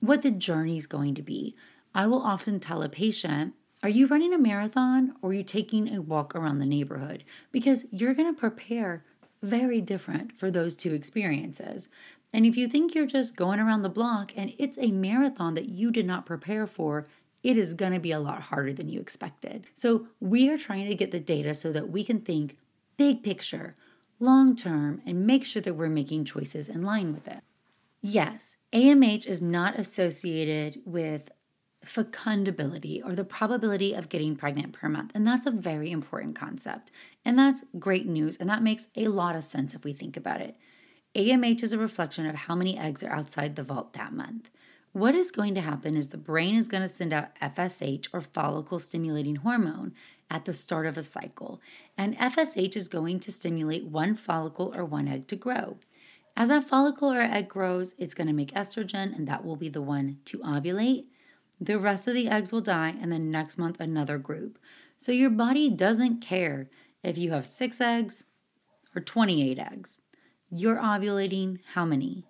what 0.00 0.22
the 0.22 0.30
journey 0.30 0.76
is 0.76 0.86
going 0.86 1.14
to 1.14 1.22
be. 1.22 1.54
I 1.94 2.06
will 2.06 2.22
often 2.22 2.60
tell 2.60 2.82
a 2.82 2.88
patient, 2.88 3.54
Are 3.80 3.88
you 3.88 4.08
running 4.08 4.34
a 4.34 4.38
marathon 4.38 5.14
or 5.22 5.30
are 5.30 5.34
you 5.34 5.44
taking 5.44 5.94
a 5.94 6.02
walk 6.02 6.34
around 6.34 6.58
the 6.58 6.66
neighborhood? 6.66 7.22
Because 7.52 7.86
you're 7.92 8.14
going 8.14 8.32
to 8.34 8.38
prepare 8.38 9.04
very 9.40 9.80
different 9.80 10.36
for 10.36 10.50
those 10.50 10.74
two 10.74 10.94
experiences. 10.94 11.88
And 12.32 12.44
if 12.44 12.56
you 12.56 12.66
think 12.66 12.94
you're 12.94 13.06
just 13.06 13.36
going 13.36 13.60
around 13.60 13.82
the 13.82 13.88
block 13.88 14.32
and 14.36 14.52
it's 14.58 14.78
a 14.78 14.90
marathon 14.90 15.54
that 15.54 15.68
you 15.68 15.92
did 15.92 16.06
not 16.06 16.26
prepare 16.26 16.66
for, 16.66 17.06
it 17.44 17.56
is 17.56 17.72
going 17.72 17.92
to 17.92 18.00
be 18.00 18.10
a 18.10 18.18
lot 18.18 18.42
harder 18.42 18.72
than 18.72 18.88
you 18.88 18.98
expected. 18.98 19.68
So, 19.74 20.08
we 20.18 20.50
are 20.50 20.58
trying 20.58 20.88
to 20.88 20.94
get 20.96 21.12
the 21.12 21.20
data 21.20 21.54
so 21.54 21.70
that 21.70 21.88
we 21.88 22.02
can 22.02 22.20
think 22.20 22.58
big 22.96 23.22
picture, 23.22 23.76
long 24.18 24.56
term, 24.56 25.00
and 25.06 25.24
make 25.24 25.44
sure 25.44 25.62
that 25.62 25.74
we're 25.74 25.88
making 25.88 26.24
choices 26.24 26.68
in 26.68 26.82
line 26.82 27.14
with 27.14 27.28
it. 27.28 27.44
Yes, 28.02 28.56
AMH 28.72 29.26
is 29.26 29.40
not 29.40 29.78
associated 29.78 30.82
with 30.84 31.30
fecundability 31.86 33.04
or 33.04 33.14
the 33.14 33.24
probability 33.24 33.94
of 33.94 34.08
getting 34.08 34.36
pregnant 34.36 34.72
per 34.72 34.88
month. 34.88 35.12
And 35.14 35.26
that's 35.26 35.46
a 35.46 35.50
very 35.50 35.90
important 35.90 36.36
concept. 36.36 36.90
And 37.24 37.38
that's 37.38 37.64
great 37.78 38.06
news. 38.06 38.36
And 38.36 38.48
that 38.50 38.62
makes 38.62 38.88
a 38.96 39.08
lot 39.08 39.36
of 39.36 39.44
sense 39.44 39.74
if 39.74 39.84
we 39.84 39.92
think 39.92 40.16
about 40.16 40.40
it. 40.40 40.56
AMH 41.14 41.62
is 41.62 41.72
a 41.72 41.78
reflection 41.78 42.26
of 42.26 42.34
how 42.34 42.54
many 42.54 42.78
eggs 42.78 43.02
are 43.02 43.12
outside 43.12 43.56
the 43.56 43.62
vault 43.62 43.94
that 43.94 44.12
month. 44.12 44.50
What 44.92 45.14
is 45.14 45.30
going 45.30 45.54
to 45.54 45.60
happen 45.60 45.96
is 45.96 46.08
the 46.08 46.16
brain 46.16 46.56
is 46.56 46.68
going 46.68 46.82
to 46.82 46.88
send 46.88 47.12
out 47.12 47.38
FSH 47.40 48.08
or 48.12 48.20
follicle 48.20 48.78
stimulating 48.78 49.36
hormone 49.36 49.94
at 50.30 50.44
the 50.44 50.54
start 50.54 50.86
of 50.86 50.98
a 50.98 51.02
cycle, 51.02 51.60
and 51.96 52.16
FSH 52.18 52.76
is 52.76 52.88
going 52.88 53.20
to 53.20 53.32
stimulate 53.32 53.84
one 53.84 54.14
follicle 54.14 54.74
or 54.74 54.84
one 54.84 55.08
egg 55.08 55.26
to 55.28 55.36
grow. 55.36 55.78
As 56.36 56.48
that 56.48 56.68
follicle 56.68 57.12
or 57.12 57.20
egg 57.20 57.48
grows, 57.48 57.94
it's 57.98 58.14
going 58.14 58.26
to 58.26 58.32
make 58.32 58.52
estrogen, 58.54 59.16
and 59.16 59.26
that 59.28 59.44
will 59.44 59.56
be 59.56 59.68
the 59.68 59.82
one 59.82 60.18
to 60.26 60.38
ovulate. 60.38 61.06
The 61.60 61.78
rest 61.78 62.06
of 62.06 62.14
the 62.14 62.28
eggs 62.28 62.52
will 62.52 62.60
die, 62.60 62.94
and 63.00 63.10
then 63.10 63.30
next 63.30 63.58
month, 63.58 63.80
another 63.80 64.18
group. 64.18 64.58
So 64.98 65.12
your 65.12 65.30
body 65.30 65.70
doesn't 65.70 66.20
care 66.20 66.70
if 67.02 67.18
you 67.18 67.32
have 67.32 67.46
six 67.46 67.80
eggs 67.80 68.24
or 68.94 69.00
28 69.00 69.58
eggs. 69.58 70.00
You're 70.50 70.76
ovulating 70.76 71.58
how 71.74 71.84
many? 71.84 72.24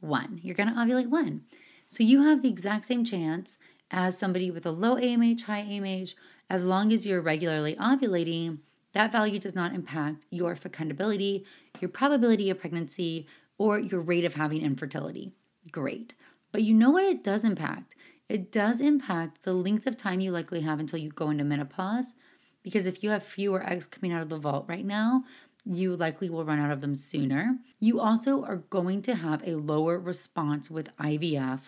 One. 0.00 0.40
You're 0.42 0.54
going 0.54 0.68
to 0.68 0.74
ovulate 0.74 1.08
one. 1.08 1.42
So 1.88 2.04
you 2.04 2.22
have 2.22 2.42
the 2.42 2.48
exact 2.48 2.86
same 2.86 3.04
chance 3.04 3.58
as 3.90 4.16
somebody 4.16 4.50
with 4.50 4.64
a 4.64 4.70
low 4.70 4.96
AMH, 4.96 5.42
high 5.42 5.62
AMH, 5.62 6.14
as 6.48 6.64
long 6.64 6.92
as 6.92 7.04
you're 7.04 7.20
regularly 7.20 7.76
ovulating. 7.76 8.58
That 8.92 9.12
value 9.12 9.38
does 9.38 9.54
not 9.54 9.74
impact 9.74 10.26
your 10.30 10.56
fecundability, 10.56 11.44
your 11.80 11.90
probability 11.90 12.50
of 12.50 12.58
pregnancy, 12.58 13.26
or 13.58 13.78
your 13.78 14.00
rate 14.00 14.24
of 14.24 14.34
having 14.34 14.62
infertility. 14.62 15.32
Great. 15.70 16.14
But 16.52 16.62
you 16.62 16.74
know 16.74 16.90
what 16.90 17.04
it 17.04 17.22
does 17.22 17.44
impact? 17.44 17.94
It 18.30 18.52
does 18.52 18.80
impact 18.80 19.42
the 19.42 19.52
length 19.52 19.88
of 19.88 19.96
time 19.96 20.20
you 20.20 20.30
likely 20.30 20.60
have 20.60 20.78
until 20.78 21.00
you 21.00 21.10
go 21.10 21.30
into 21.30 21.42
menopause. 21.42 22.14
Because 22.62 22.86
if 22.86 23.02
you 23.02 23.10
have 23.10 23.24
fewer 23.24 23.68
eggs 23.68 23.88
coming 23.88 24.12
out 24.12 24.22
of 24.22 24.28
the 24.28 24.38
vault 24.38 24.66
right 24.68 24.84
now, 24.84 25.24
you 25.64 25.96
likely 25.96 26.30
will 26.30 26.44
run 26.44 26.60
out 26.60 26.70
of 26.70 26.80
them 26.80 26.94
sooner. 26.94 27.58
You 27.80 27.98
also 27.98 28.44
are 28.44 28.58
going 28.70 29.02
to 29.02 29.16
have 29.16 29.42
a 29.44 29.56
lower 29.56 29.98
response 29.98 30.70
with 30.70 30.96
IVF 30.98 31.58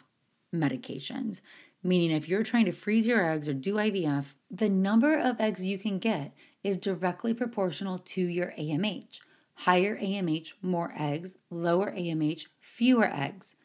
medications, 0.55 1.41
meaning 1.83 2.13
if 2.13 2.29
you're 2.29 2.45
trying 2.45 2.67
to 2.67 2.73
freeze 2.73 3.09
your 3.09 3.29
eggs 3.29 3.49
or 3.49 3.55
do 3.55 3.75
IVF, 3.75 4.27
the 4.49 4.69
number 4.69 5.19
of 5.19 5.41
eggs 5.41 5.67
you 5.67 5.81
can 5.81 5.99
get 5.99 6.33
is 6.63 6.77
directly 6.77 7.35
proportional 7.35 7.99
to 7.99 8.21
your 8.21 8.55
AMH. 8.57 9.19
Higher 9.55 9.99
AMH, 9.99 10.53
more 10.63 10.95
eggs, 10.97 11.39
lower 11.51 11.91
AMH, 11.91 12.47
fewer 12.61 13.13
eggs. 13.13 13.57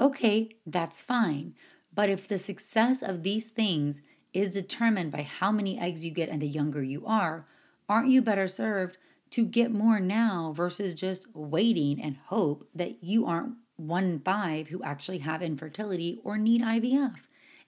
Okay, 0.00 0.56
that's 0.64 1.02
fine. 1.02 1.54
But 1.94 2.08
if 2.08 2.28
the 2.28 2.38
success 2.38 3.02
of 3.02 3.22
these 3.22 3.48
things 3.48 4.02
is 4.32 4.50
determined 4.50 5.10
by 5.10 5.22
how 5.22 5.50
many 5.50 5.78
eggs 5.78 6.04
you 6.04 6.10
get 6.10 6.28
and 6.28 6.42
the 6.42 6.48
younger 6.48 6.82
you 6.82 7.04
are, 7.06 7.46
aren't 7.88 8.10
you 8.10 8.22
better 8.22 8.48
served 8.48 8.98
to 9.30 9.44
get 9.44 9.70
more 9.70 10.00
now 10.00 10.52
versus 10.54 10.94
just 10.94 11.26
waiting 11.34 12.00
and 12.00 12.16
hope 12.26 12.68
that 12.74 13.02
you 13.02 13.26
aren't 13.26 13.54
one 13.76 14.04
in 14.04 14.20
five 14.20 14.68
who 14.68 14.82
actually 14.82 15.18
have 15.18 15.42
infertility 15.42 16.20
or 16.24 16.36
need 16.36 16.62
IVF? 16.62 17.16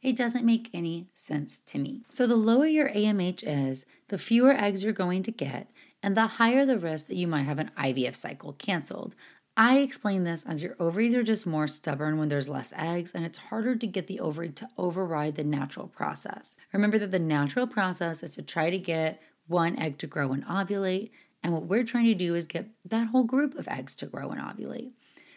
It 0.03 0.17
doesn't 0.17 0.47
make 0.47 0.71
any 0.73 1.09
sense 1.15 1.59
to 1.67 1.79
me. 1.79 2.03
So, 2.09 2.27
the 2.27 2.37
lower 2.37 2.67
your 2.67 2.89
AMH 2.89 3.43
is, 3.47 3.85
the 4.09 4.17
fewer 4.17 4.53
eggs 4.53 4.83
you're 4.83 4.95
going 4.95 5.23
to 5.25 5.31
get, 5.31 5.71
and 6.03 6.17
the 6.17 6.27
higher 6.27 6.65
the 6.65 6.79
risk 6.79 7.09
that 7.09 7.17
you 7.17 7.27
might 7.27 7.43
have 7.43 7.59
an 7.59 7.71
IVF 7.79 8.15
cycle 8.15 8.55
canceled. 8.55 9.15
I 9.61 9.81
explain 9.81 10.25
this 10.25 10.43
as 10.47 10.62
your 10.62 10.75
ovaries 10.81 11.14
are 11.14 11.23
just 11.23 11.47
more 11.47 11.69
stubborn 11.69 12.17
when 12.17 12.31
there's 12.31 12.49
less 12.49 12.73
eggs, 12.75 13.12
and 13.14 13.26
it's 13.26 13.37
harder 13.37 13.76
to 13.76 13.87
get 13.87 14.07
the 14.07 14.19
ovary 14.19 14.49
to 14.52 14.67
override 14.79 15.37
the 15.37 15.45
natural 15.45 15.87
process. 15.87 16.57
Remember 16.73 16.99
that 16.99 17.11
the 17.11 17.19
natural 17.19 17.67
process 17.67 18.23
is 18.23 18.35
to 18.37 18.43
try 18.43 18.71
to 18.71 18.79
get 18.79 19.21
one 19.49 19.79
egg 19.79 19.99
to 19.99 20.07
grow 20.07 20.33
and 20.33 20.47
ovulate, 20.47 21.11
and 21.43 21.52
what 21.52 21.67
we're 21.67 21.85
trying 21.85 22.07
to 22.07 22.14
do 22.14 22.35
is 22.35 22.47
get 22.47 22.69
that 22.87 23.09
whole 23.09 23.25
group 23.25 23.55
of 23.55 23.69
eggs 23.69 23.95
to 23.97 24.07
grow 24.07 24.31
and 24.31 24.40
ovulate. 24.40 24.93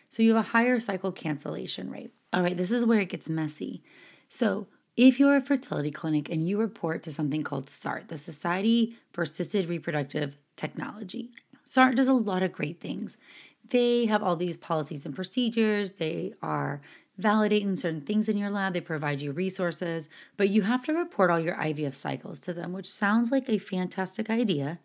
So 0.09 0.23
you 0.23 0.33
have 0.35 0.45
a 0.45 0.49
higher 0.51 0.79
cycle 0.79 1.11
cancellation 1.11 1.91
rate. 1.91 2.13
All 2.31 2.43
right, 2.43 2.55
this 2.55 2.71
is 2.71 2.85
where 2.85 3.01
it 3.01 3.09
gets 3.09 3.27
messy. 3.27 3.83
So, 4.29 4.67
if 4.95 5.19
you're 5.19 5.35
a 5.35 5.41
fertility 5.41 5.91
clinic 5.91 6.29
and 6.29 6.47
you 6.47 6.59
report 6.59 7.03
to 7.03 7.11
something 7.11 7.43
called 7.43 7.69
SART, 7.69 8.07
the 8.07 8.17
Society 8.17 8.95
for 9.11 9.23
Assisted 9.23 9.67
Reproductive 9.67 10.37
Technology, 10.55 11.31
SART 11.65 11.95
does 11.95 12.07
a 12.07 12.13
lot 12.13 12.43
of 12.43 12.51
great 12.51 12.79
things. 12.79 13.17
They 13.69 14.05
have 14.05 14.21
all 14.21 14.35
these 14.35 14.57
policies 14.57 15.05
and 15.05 15.15
procedures. 15.15 15.93
They 15.93 16.33
are 16.41 16.81
validating 17.19 17.77
certain 17.77 18.01
things 18.01 18.27
in 18.27 18.37
your 18.37 18.49
lab. 18.49 18.73
They 18.73 18.81
provide 18.81 19.21
you 19.21 19.31
resources, 19.31 20.09
but 20.37 20.49
you 20.49 20.63
have 20.63 20.83
to 20.83 20.93
report 20.93 21.29
all 21.29 21.39
your 21.39 21.55
IVF 21.55 21.95
cycles 21.95 22.39
to 22.41 22.53
them, 22.53 22.73
which 22.73 22.89
sounds 22.89 23.31
like 23.31 23.47
a 23.47 23.57
fantastic 23.57 24.29
idea 24.29 24.79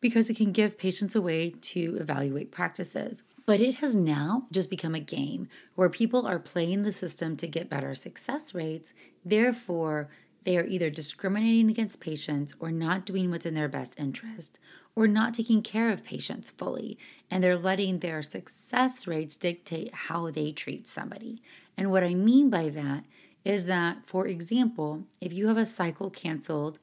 because 0.00 0.28
it 0.28 0.36
can 0.36 0.52
give 0.52 0.76
patients 0.76 1.14
a 1.14 1.22
way 1.22 1.54
to 1.62 1.96
evaluate 1.98 2.52
practices. 2.52 3.22
But 3.46 3.60
it 3.60 3.76
has 3.76 3.94
now 3.94 4.46
just 4.52 4.70
become 4.70 4.94
a 4.94 5.00
game 5.00 5.48
where 5.74 5.88
people 5.88 6.26
are 6.26 6.38
playing 6.38 6.82
the 6.82 6.92
system 6.92 7.36
to 7.38 7.46
get 7.46 7.70
better 7.70 7.94
success 7.94 8.54
rates. 8.54 8.92
Therefore, 9.24 10.08
they 10.44 10.58
are 10.58 10.66
either 10.66 10.90
discriminating 10.90 11.70
against 11.70 12.00
patients 12.00 12.54
or 12.60 12.70
not 12.70 13.06
doing 13.06 13.30
what's 13.30 13.46
in 13.46 13.54
their 13.54 13.68
best 13.68 13.94
interest 13.98 14.58
or 14.94 15.08
not 15.08 15.34
taking 15.34 15.62
care 15.62 15.90
of 15.90 16.04
patients 16.04 16.50
fully. 16.50 16.98
And 17.34 17.42
they're 17.42 17.58
letting 17.58 17.98
their 17.98 18.22
success 18.22 19.08
rates 19.08 19.34
dictate 19.34 19.92
how 19.92 20.30
they 20.30 20.52
treat 20.52 20.88
somebody. 20.88 21.42
And 21.76 21.90
what 21.90 22.04
I 22.04 22.14
mean 22.14 22.48
by 22.48 22.68
that 22.68 23.02
is 23.44 23.66
that, 23.66 24.06
for 24.06 24.28
example, 24.28 25.02
if 25.20 25.32
you 25.32 25.48
have 25.48 25.56
a 25.56 25.66
cycle 25.66 26.10
canceled 26.10 26.78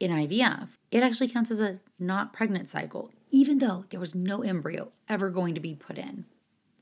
in 0.00 0.10
IVF, 0.10 0.70
it 0.90 1.02
actually 1.02 1.28
counts 1.28 1.50
as 1.50 1.60
a 1.60 1.78
not 1.98 2.32
pregnant 2.32 2.70
cycle, 2.70 3.10
even 3.30 3.58
though 3.58 3.84
there 3.90 4.00
was 4.00 4.14
no 4.14 4.40
embryo 4.40 4.92
ever 5.10 5.28
going 5.28 5.54
to 5.54 5.60
be 5.60 5.74
put 5.74 5.98
in. 5.98 6.24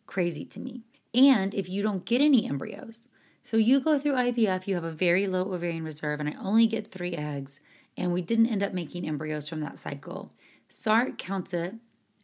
Crazy 0.07 0.45
to 0.45 0.61
me. 0.61 0.85
And 1.13 1.53
if 1.53 1.69
you 1.69 1.83
don't 1.83 2.05
get 2.05 2.21
any 2.21 2.47
embryos, 2.47 3.09
so 3.43 3.57
you 3.57 3.81
go 3.81 3.99
through 3.99 4.13
IVF, 4.13 4.69
you 4.69 4.77
have 4.77 4.85
a 4.85 4.93
very 4.93 5.27
low 5.27 5.53
ovarian 5.53 5.83
reserve, 5.83 6.21
and 6.21 6.29
I 6.29 6.37
only 6.41 6.69
get 6.69 6.87
three 6.87 7.15
eggs, 7.15 7.59
and 7.97 8.13
we 8.13 8.23
didn't 8.23 8.47
end 8.47 8.63
up 8.63 8.73
making 8.73 9.05
embryos 9.05 9.49
from 9.49 9.59
that 9.63 9.81
cycle. 9.81 10.31
SART 10.69 11.19
counts 11.19 11.53
it 11.53 11.75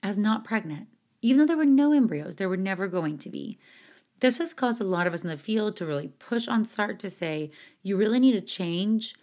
as 0.06 0.16
not 0.16 0.44
pregnant, 0.44 0.86
even 1.20 1.40
though 1.40 1.46
there 1.46 1.56
were 1.56 1.64
no 1.64 1.92
embryos, 1.92 2.36
there 2.36 2.48
were 2.48 2.56
never 2.56 2.86
going 2.86 3.18
to 3.18 3.28
be. 3.28 3.58
This 4.20 4.38
has 4.38 4.54
caused 4.54 4.80
a 4.80 4.84
lot 4.84 5.08
of 5.08 5.12
us 5.12 5.22
in 5.22 5.28
the 5.28 5.36
field 5.36 5.74
to 5.76 5.86
really 5.86 6.08
push 6.20 6.46
on 6.46 6.64
SART 6.64 7.00
to 7.00 7.10
say 7.10 7.50
you 7.82 7.96
really 7.96 8.20
need 8.20 8.32
to 8.32 8.40
change 8.40 9.16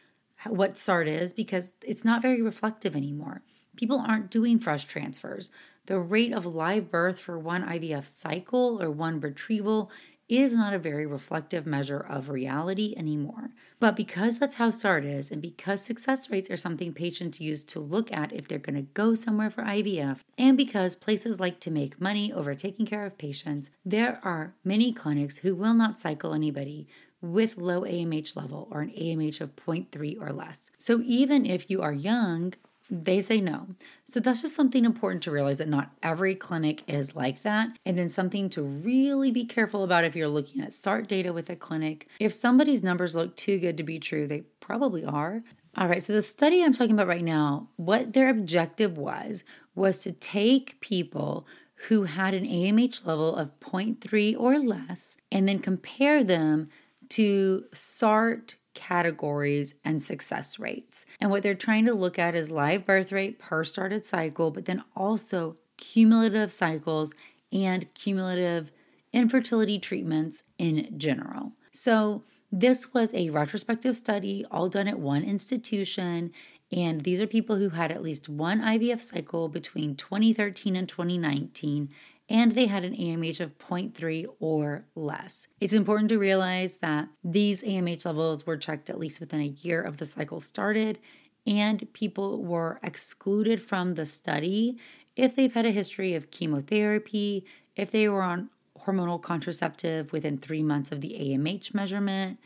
what 0.45 0.77
SART 0.77 1.07
is 1.07 1.33
because 1.33 1.71
it's 1.81 2.03
not 2.03 2.21
very 2.21 2.41
reflective 2.41 2.97
anymore. 2.97 3.43
People 3.77 4.03
aren't 4.05 4.29
doing 4.29 4.59
fresh 4.59 4.83
transfers. 4.83 5.51
The 5.85 5.99
rate 5.99 6.33
of 6.33 6.45
live 6.45 6.91
birth 6.91 7.17
for 7.17 7.39
one 7.39 7.63
IVF 7.63 8.05
cycle 8.05 8.81
or 8.83 8.91
one 8.91 9.21
retrieval 9.21 9.89
is 10.37 10.55
not 10.55 10.73
a 10.73 10.79
very 10.79 11.05
reflective 11.05 11.65
measure 11.65 11.99
of 11.99 12.29
reality 12.29 12.93
anymore. 12.97 13.51
But 13.79 13.95
because 13.95 14.39
that's 14.39 14.55
how 14.55 14.69
SART 14.69 15.03
is, 15.03 15.31
and 15.31 15.41
because 15.41 15.83
success 15.83 16.29
rates 16.29 16.49
are 16.49 16.57
something 16.57 16.93
patients 16.93 17.41
use 17.41 17.63
to 17.63 17.79
look 17.79 18.11
at 18.11 18.31
if 18.31 18.47
they're 18.47 18.59
going 18.59 18.75
to 18.75 18.93
go 18.93 19.13
somewhere 19.13 19.49
for 19.49 19.63
IVF, 19.63 20.19
and 20.37 20.55
because 20.55 20.95
places 20.95 21.39
like 21.39 21.59
to 21.61 21.71
make 21.71 21.99
money 21.99 22.31
over 22.31 22.55
taking 22.55 22.85
care 22.85 23.05
of 23.05 23.17
patients, 23.17 23.69
there 23.85 24.19
are 24.23 24.53
many 24.63 24.93
clinics 24.93 25.37
who 25.37 25.55
will 25.55 25.73
not 25.73 25.99
cycle 25.99 26.33
anybody 26.33 26.87
with 27.21 27.57
low 27.57 27.81
AMH 27.81 28.35
level 28.35 28.67
or 28.69 28.81
an 28.81 28.91
AMH 28.91 29.39
of 29.39 29.55
0.3 29.55 30.21
or 30.21 30.33
less. 30.33 30.69
So 30.77 31.01
even 31.05 31.45
if 31.45 31.69
you 31.69 31.81
are 31.81 31.93
young, 31.93 32.53
they 32.89 33.21
say 33.21 33.41
no. 33.41 33.67
So 34.05 34.19
that's 34.19 34.41
just 34.41 34.55
something 34.55 34.85
important 34.85 35.23
to 35.23 35.31
realize 35.31 35.57
that 35.57 35.69
not 35.69 35.91
every 36.03 36.35
clinic 36.35 36.83
is 36.87 37.15
like 37.15 37.41
that. 37.43 37.69
And 37.85 37.97
then 37.97 38.09
something 38.09 38.49
to 38.49 38.61
really 38.61 39.31
be 39.31 39.45
careful 39.45 39.83
about 39.83 40.03
if 40.03 40.15
you're 40.15 40.27
looking 40.27 40.61
at 40.61 40.73
SART 40.73 41.07
data 41.07 41.33
with 41.33 41.49
a 41.49 41.55
clinic. 41.55 42.07
If 42.19 42.33
somebody's 42.33 42.83
numbers 42.83 43.15
look 43.15 43.35
too 43.35 43.57
good 43.57 43.77
to 43.77 43.83
be 43.83 43.99
true, 43.99 44.27
they 44.27 44.41
probably 44.59 45.05
are. 45.05 45.43
All 45.75 45.87
right, 45.87 46.03
so 46.03 46.13
the 46.13 46.21
study 46.21 46.63
I'm 46.63 46.73
talking 46.73 46.93
about 46.93 47.07
right 47.07 47.23
now, 47.23 47.69
what 47.77 48.13
their 48.13 48.29
objective 48.29 48.97
was, 48.97 49.43
was 49.73 49.99
to 49.99 50.11
take 50.11 50.79
people 50.81 51.47
who 51.87 52.03
had 52.03 52.33
an 52.33 52.45
AMH 52.45 53.05
level 53.05 53.35
of 53.35 53.59
0.3 53.59 54.35
or 54.39 54.59
less 54.59 55.17
and 55.31 55.47
then 55.47 55.59
compare 55.59 56.23
them 56.23 56.69
to 57.09 57.65
SART 57.73 58.55
categories 58.73 59.75
and 59.83 60.01
success 60.01 60.59
rates. 60.59 61.05
And 61.19 61.29
what 61.31 61.43
they're 61.43 61.55
trying 61.55 61.85
to 61.85 61.93
look 61.93 62.17
at 62.19 62.35
is 62.35 62.51
live 62.51 62.85
birth 62.85 63.11
rate 63.11 63.39
per 63.39 63.63
started 63.63 64.05
cycle, 64.05 64.51
but 64.51 64.65
then 64.65 64.83
also 64.95 65.57
cumulative 65.77 66.51
cycles 66.51 67.11
and 67.51 67.91
cumulative 67.93 68.71
infertility 69.11 69.79
treatments 69.79 70.43
in 70.57 70.97
general. 70.97 71.51
So, 71.71 72.23
this 72.55 72.93
was 72.93 73.11
a 73.15 73.31
retrospective 73.31 73.97
study 73.97 74.45
all 74.51 74.69
done 74.69 74.87
at 74.87 74.99
one 74.99 75.23
institution. 75.23 76.31
And 76.71 77.03
these 77.03 77.19
are 77.19 77.25
people 77.25 77.55
who 77.55 77.69
had 77.69 77.91
at 77.91 78.03
least 78.03 78.29
one 78.29 78.61
IVF 78.61 79.01
cycle 79.01 79.49
between 79.49 79.95
2013 79.95 80.75
and 80.75 80.87
2019 80.87 81.89
and 82.33 82.53
they 82.53 82.65
had 82.65 82.83
an 82.83 82.95
AMH 82.95 83.39
of 83.39 83.59
0.3 83.59 84.25
or 84.39 84.85
less. 84.95 85.47
It's 85.61 85.71
important 85.71 86.09
to 86.09 86.17
realize 86.17 86.77
that 86.77 87.07
these 87.23 87.61
AMH 87.61 88.07
levels 88.07 88.47
were 88.47 88.57
checked 88.57 88.89
at 88.89 88.99
least 88.99 89.19
within 89.19 89.39
a 89.39 89.55
year 89.61 89.79
of 89.79 89.97
the 89.97 90.05
cycle 90.07 90.41
started, 90.41 90.97
and 91.45 91.87
people 91.93 92.43
were 92.43 92.79
excluded 92.81 93.61
from 93.61 93.93
the 93.93 94.07
study 94.07 94.79
if 95.15 95.35
they've 95.35 95.53
had 95.53 95.67
a 95.67 95.71
history 95.71 96.15
of 96.15 96.31
chemotherapy, 96.31 97.45
if 97.75 97.91
they 97.91 98.09
were 98.09 98.23
on 98.23 98.49
hormonal 98.79 99.21
contraceptive 99.21 100.11
within 100.11 100.39
three 100.39 100.63
months 100.63 100.91
of 100.91 101.01
the 101.01 101.15
AMH 101.19 101.75
measurement, 101.75 102.39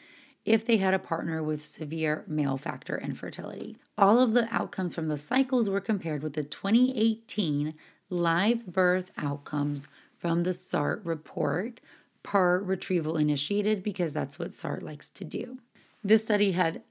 if 0.44 0.65
they 0.65 0.77
had 0.77 0.94
a 0.94 1.00
partner 1.00 1.41
with 1.41 1.65
severe 1.65 2.25
male 2.27 2.58
factor 2.58 2.98
infertility. 2.98 3.77
All 3.98 4.20
of 4.20 4.34
the 4.34 4.53
outcomes 4.53 4.96
from 4.96 5.08
the 5.08 5.17
cycles 5.17 5.70
were 5.70 5.82
compared 5.82 6.24
with 6.24 6.34
the 6.34 6.44
2018 6.44 7.74
live 8.09 8.65
birth 8.65 9.11
outcomes 9.17 9.87
from 10.17 10.43
the 10.43 10.53
SART 10.53 11.03
report 11.05 11.79
per 12.23 12.59
retrieval 12.59 13.17
initiated 13.17 13.83
because 13.83 14.13
that's 14.13 14.39
what 14.39 14.53
SART 14.53 14.83
likes 14.83 15.09
to 15.11 15.23
do. 15.23 15.59
This 16.03 16.23
study 16.23 16.51
had 16.53 16.83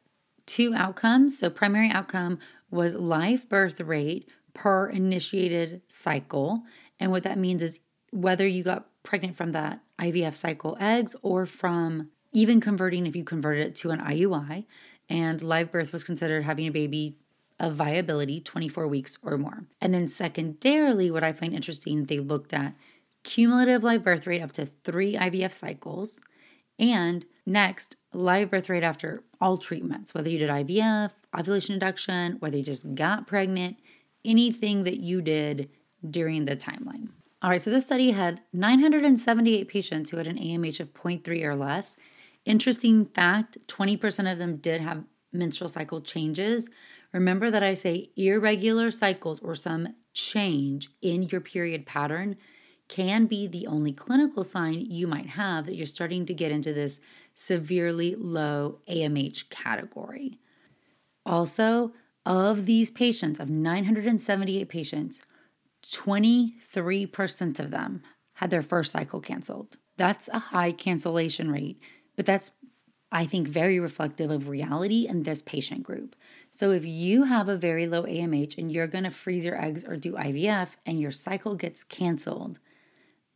two 0.46 0.74
outcomes. 0.74 1.38
So, 1.38 1.50
primary 1.50 1.90
outcome 1.90 2.38
was 2.70 2.94
live 2.94 3.48
birth 3.48 3.80
rate 3.80 4.30
per 4.54 4.88
initiated 4.88 5.82
cycle. 5.88 6.62
And 6.98 7.10
what 7.10 7.24
that 7.24 7.38
means 7.38 7.62
is 7.62 7.80
whether 8.10 8.46
you 8.46 8.62
got 8.62 8.86
pregnant 9.02 9.36
from 9.36 9.52
that 9.52 9.80
IVF 10.00 10.34
cycle 10.34 10.76
eggs 10.80 11.14
or 11.22 11.46
from 11.46 12.10
even 12.32 12.60
converting 12.60 13.06
if 13.06 13.14
you 13.14 13.24
converted 13.24 13.66
it 13.66 13.76
to 13.76 13.90
an 13.90 14.00
IUI. 14.00 14.64
And 15.08 15.42
live 15.42 15.70
birth 15.70 15.92
was 15.92 16.04
considered 16.04 16.44
having 16.44 16.66
a 16.66 16.72
baby 16.72 17.16
of 17.58 17.74
viability 17.74 18.40
24 18.40 18.86
weeks 18.88 19.18
or 19.22 19.38
more. 19.38 19.64
And 19.80 19.94
then, 19.94 20.08
secondarily, 20.08 21.10
what 21.10 21.24
I 21.24 21.32
find 21.32 21.54
interesting, 21.54 22.04
they 22.04 22.18
looked 22.18 22.52
at 22.52 22.74
cumulative 23.22 23.82
live 23.82 24.04
birth 24.04 24.26
rate 24.26 24.42
up 24.42 24.52
to 24.52 24.68
three 24.84 25.14
IVF 25.14 25.52
cycles. 25.52 26.20
And 26.78 27.24
next, 27.46 27.96
live 28.12 28.50
birth 28.50 28.68
rate 28.68 28.82
after 28.82 29.24
all 29.40 29.56
treatments, 29.56 30.14
whether 30.14 30.28
you 30.28 30.38
did 30.38 30.50
IVF, 30.50 31.10
ovulation 31.36 31.74
induction, 31.74 32.36
whether 32.40 32.56
you 32.56 32.62
just 32.62 32.94
got 32.94 33.26
pregnant, 33.26 33.78
anything 34.24 34.84
that 34.84 34.98
you 34.98 35.22
did 35.22 35.70
during 36.08 36.44
the 36.44 36.56
timeline. 36.56 37.08
All 37.42 37.50
right, 37.50 37.62
so 37.62 37.70
this 37.70 37.84
study 37.84 38.10
had 38.10 38.40
978 38.52 39.68
patients 39.68 40.10
who 40.10 40.16
had 40.16 40.26
an 40.26 40.38
AMH 40.38 40.80
of 40.80 40.92
0.3 40.94 41.44
or 41.44 41.54
less. 41.54 41.96
Interesting 42.44 43.06
fact 43.06 43.58
20% 43.66 44.32
of 44.32 44.38
them 44.38 44.56
did 44.56 44.80
have 44.80 45.04
menstrual 45.32 45.68
cycle 45.68 46.00
changes, 46.00 46.68
Remember 47.12 47.50
that 47.50 47.62
I 47.62 47.74
say 47.74 48.10
irregular 48.16 48.90
cycles 48.90 49.40
or 49.40 49.54
some 49.54 49.94
change 50.12 50.90
in 51.02 51.24
your 51.24 51.40
period 51.40 51.86
pattern 51.86 52.36
can 52.88 53.26
be 53.26 53.46
the 53.46 53.66
only 53.66 53.92
clinical 53.92 54.44
sign 54.44 54.74
you 54.74 55.06
might 55.06 55.28
have 55.30 55.66
that 55.66 55.74
you're 55.74 55.86
starting 55.86 56.26
to 56.26 56.34
get 56.34 56.52
into 56.52 56.72
this 56.72 57.00
severely 57.34 58.14
low 58.16 58.78
AMH 58.88 59.48
category. 59.50 60.38
Also, 61.24 61.92
of 62.24 62.66
these 62.66 62.90
patients, 62.90 63.40
of 63.40 63.50
978 63.50 64.68
patients, 64.68 65.20
23% 65.84 67.60
of 67.60 67.70
them 67.70 68.02
had 68.34 68.50
their 68.50 68.62
first 68.62 68.92
cycle 68.92 69.20
canceled. 69.20 69.76
That's 69.96 70.28
a 70.28 70.38
high 70.38 70.72
cancellation 70.72 71.50
rate, 71.50 71.80
but 72.16 72.26
that's, 72.26 72.52
I 73.12 73.24
think, 73.26 73.48
very 73.48 73.78
reflective 73.78 74.30
of 74.30 74.48
reality 74.48 75.06
in 75.08 75.22
this 75.22 75.40
patient 75.42 75.82
group. 75.82 76.16
So 76.50 76.72
if 76.72 76.84
you 76.84 77.24
have 77.24 77.48
a 77.48 77.56
very 77.56 77.86
low 77.86 78.02
AMH 78.02 78.58
and 78.58 78.70
you're 78.70 78.88
going 78.88 79.04
to 79.04 79.10
freeze 79.10 79.44
your 79.44 79.62
eggs 79.62 79.84
or 79.84 79.96
do 79.96 80.12
IVF 80.12 80.70
and 80.84 81.00
your 81.00 81.12
cycle 81.12 81.54
gets 81.54 81.84
canceled, 81.84 82.58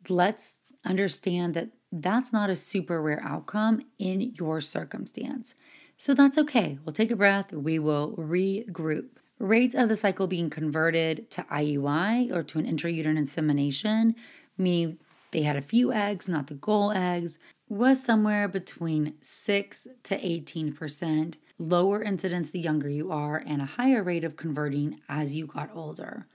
let's 0.09 0.61
understand 0.85 1.55
that 1.55 1.69
that's 1.93 2.33
not 2.33 2.51
a 2.51 2.57
super 2.57 3.03
rare 3.03 3.23
outcome 3.23 3.83
in 3.99 4.33
your 4.37 4.61
circumstance. 4.61 5.55
So 5.97 6.15
that's 6.15 6.39
okay. 6.39 6.79
We'll 6.85 6.93
take 6.93 7.11
a 7.11 7.17
breath, 7.17 7.53
we 7.53 7.79
will 7.79 8.15
regroup. 8.17 9.09
Rates 9.39 9.75
of 9.75 9.89
the 9.89 9.97
cycle 9.97 10.27
being 10.27 10.51
converted 10.51 11.31
to 11.31 11.43
IUI 11.45 12.33
or 12.33 12.43
to 12.43 12.59
an 12.59 12.67
intrauterine 12.67 13.17
insemination, 13.17 14.15
meaning 14.59 14.99
they 15.31 15.43
had 15.43 15.57
a 15.57 15.63
few 15.63 15.93
eggs, 15.93 16.29
not 16.29 16.47
the 16.49 16.55
goal 16.55 16.93
eggs, 16.93 17.39
was 17.71 18.03
somewhere 18.03 18.49
between 18.49 19.15
6 19.23 19.87
to 20.03 20.21
18% 20.21 21.37
lower 21.61 22.03
incidence 22.03 22.51
the 22.51 22.59
younger 22.59 22.89
you 22.89 23.13
are, 23.13 23.43
and 23.47 23.63
a 23.63 23.67
higher 23.67 24.03
rate 24.03 24.25
of 24.25 24.37
converting 24.37 25.01
as 25.09 25.35
you 25.35 25.47
got 25.47 25.71
older. 25.75 26.27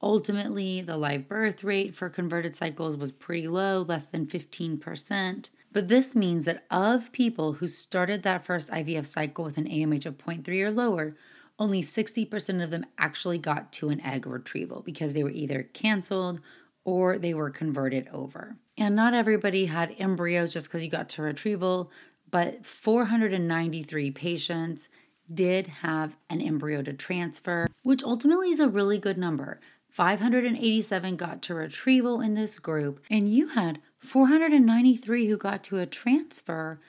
Ultimately, 0.00 0.82
the 0.82 0.96
live 0.96 1.26
birth 1.26 1.64
rate 1.64 1.94
for 1.94 2.08
converted 2.10 2.54
cycles 2.54 2.96
was 2.96 3.10
pretty 3.10 3.48
low, 3.48 3.82
less 3.88 4.04
than 4.04 4.26
15%. 4.26 5.48
But 5.72 5.88
this 5.88 6.14
means 6.14 6.44
that 6.44 6.64
of 6.70 7.10
people 7.10 7.54
who 7.54 7.66
started 7.66 8.22
that 8.22 8.44
first 8.44 8.70
IVF 8.70 9.06
cycle 9.06 9.44
with 9.44 9.56
an 9.56 9.66
AMH 9.66 10.06
of 10.06 10.18
0.3 10.18 10.62
or 10.62 10.70
lower, 10.70 11.16
only 11.58 11.82
60% 11.82 12.62
of 12.62 12.70
them 12.70 12.84
actually 12.98 13.38
got 13.38 13.72
to 13.72 13.88
an 13.88 14.00
egg 14.02 14.26
retrieval 14.26 14.82
because 14.82 15.12
they 15.12 15.24
were 15.24 15.30
either 15.30 15.62
canceled 15.62 16.40
or 16.84 17.18
they 17.18 17.34
were 17.34 17.50
converted 17.50 18.08
over. 18.12 18.56
And 18.76 18.96
not 18.96 19.14
everybody 19.14 19.66
had 19.66 19.94
embryos 19.98 20.52
just 20.52 20.66
because 20.66 20.82
you 20.82 20.90
got 20.90 21.08
to 21.10 21.22
retrieval 21.22 21.90
but 22.34 22.66
493 22.66 24.10
patients 24.10 24.88
did 25.32 25.68
have 25.68 26.16
an 26.28 26.40
embryo 26.40 26.82
to 26.82 26.92
transfer, 26.92 27.68
which 27.84 28.02
ultimately 28.02 28.50
is 28.50 28.58
a 28.58 28.68
really 28.68 28.98
good 28.98 29.16
number. 29.16 29.60
587 29.90 31.14
got 31.14 31.42
to 31.42 31.54
retrieval 31.54 32.20
in 32.20 32.34
this 32.34 32.58
group, 32.58 32.98
and 33.08 33.32
you 33.32 33.46
had 33.46 33.80
493 33.98 35.28
who 35.28 35.36
got 35.36 35.62
to 35.62 35.78
a 35.78 35.86
transfer. 35.86 36.80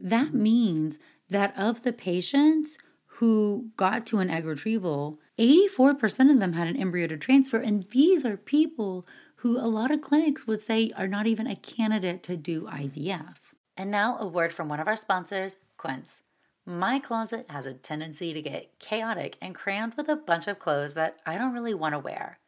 That 0.00 0.34
means 0.34 0.98
that 1.30 1.56
of 1.56 1.84
the 1.84 1.92
patients 1.92 2.76
who 3.06 3.70
got 3.76 4.04
to 4.06 4.18
an 4.18 4.30
egg 4.30 4.46
retrieval, 4.46 5.20
84% 5.38 6.32
of 6.32 6.40
them 6.40 6.54
had 6.54 6.66
an 6.66 6.76
embryo 6.76 7.06
to 7.06 7.16
transfer. 7.16 7.58
And 7.58 7.84
these 7.92 8.24
are 8.24 8.36
people 8.36 9.06
who 9.38 9.56
a 9.56 9.66
lot 9.68 9.92
of 9.92 10.00
clinics 10.00 10.46
would 10.46 10.58
say 10.58 10.90
are 10.96 11.06
not 11.06 11.26
even 11.26 11.46
a 11.46 11.54
candidate 11.54 12.22
to 12.24 12.36
do 12.36 12.62
IVF. 12.62 13.36
And 13.76 13.90
now, 13.90 14.18
a 14.18 14.26
word 14.26 14.52
from 14.52 14.68
one 14.68 14.80
of 14.80 14.88
our 14.88 14.96
sponsors, 14.96 15.56
Quince. 15.76 16.22
My 16.66 16.98
closet 16.98 17.46
has 17.48 17.64
a 17.64 17.72
tendency 17.72 18.32
to 18.32 18.42
get 18.42 18.78
chaotic 18.80 19.36
and 19.40 19.54
crammed 19.54 19.94
with 19.94 20.08
a 20.08 20.16
bunch 20.16 20.48
of 20.48 20.58
clothes 20.58 20.94
that 20.94 21.18
I 21.24 21.38
don't 21.38 21.54
really 21.54 21.72
want 21.72 21.94
to 21.94 22.00
wear. 22.00 22.40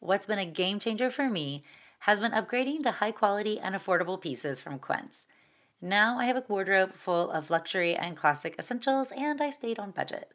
What's 0.00 0.26
been 0.26 0.40
a 0.40 0.44
game 0.44 0.80
changer 0.80 1.10
for 1.10 1.30
me 1.30 1.62
has 2.00 2.18
been 2.18 2.32
upgrading 2.32 2.82
to 2.82 2.90
high 2.90 3.12
quality 3.12 3.60
and 3.60 3.76
affordable 3.76 4.20
pieces 4.20 4.60
from 4.60 4.80
Quince. 4.80 5.26
Now 5.80 6.18
I 6.18 6.24
have 6.24 6.36
a 6.36 6.44
wardrobe 6.48 6.94
full 6.94 7.30
of 7.30 7.50
luxury 7.50 7.94
and 7.94 8.16
classic 8.16 8.56
essentials, 8.58 9.12
and 9.16 9.40
I 9.40 9.50
stayed 9.50 9.78
on 9.78 9.92
budget. 9.92 10.32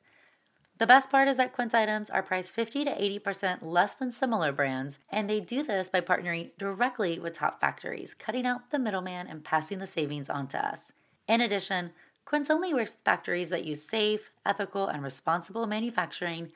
The 0.77 0.85
best 0.85 1.09
part 1.09 1.27
is 1.27 1.37
that 1.37 1.53
Quince 1.53 1.73
items 1.73 2.09
are 2.11 2.21
priced 2.21 2.53
50 2.53 2.85
to 2.85 2.91
80% 2.91 3.59
less 3.63 3.95
than 3.95 4.11
similar 4.11 4.51
brands, 4.51 4.99
and 5.09 5.27
they 5.27 5.39
do 5.39 5.63
this 5.63 5.89
by 5.89 6.01
partnering 6.01 6.51
directly 6.59 7.17
with 7.17 7.33
top 7.33 7.59
factories, 7.59 8.13
cutting 8.13 8.45
out 8.45 8.69
the 8.69 8.77
middleman 8.77 9.25
and 9.25 9.43
passing 9.43 9.79
the 9.79 9.87
savings 9.87 10.29
on 10.29 10.47
to 10.49 10.63
us. 10.63 10.91
In 11.27 11.41
addition, 11.41 11.93
Quince 12.25 12.51
only 12.51 12.75
works 12.75 12.93
with 12.93 13.03
factories 13.03 13.49
that 13.49 13.65
use 13.65 13.81
safe, 13.81 14.29
ethical, 14.45 14.87
and 14.87 15.01
responsible 15.01 15.65
manufacturing 15.65 16.51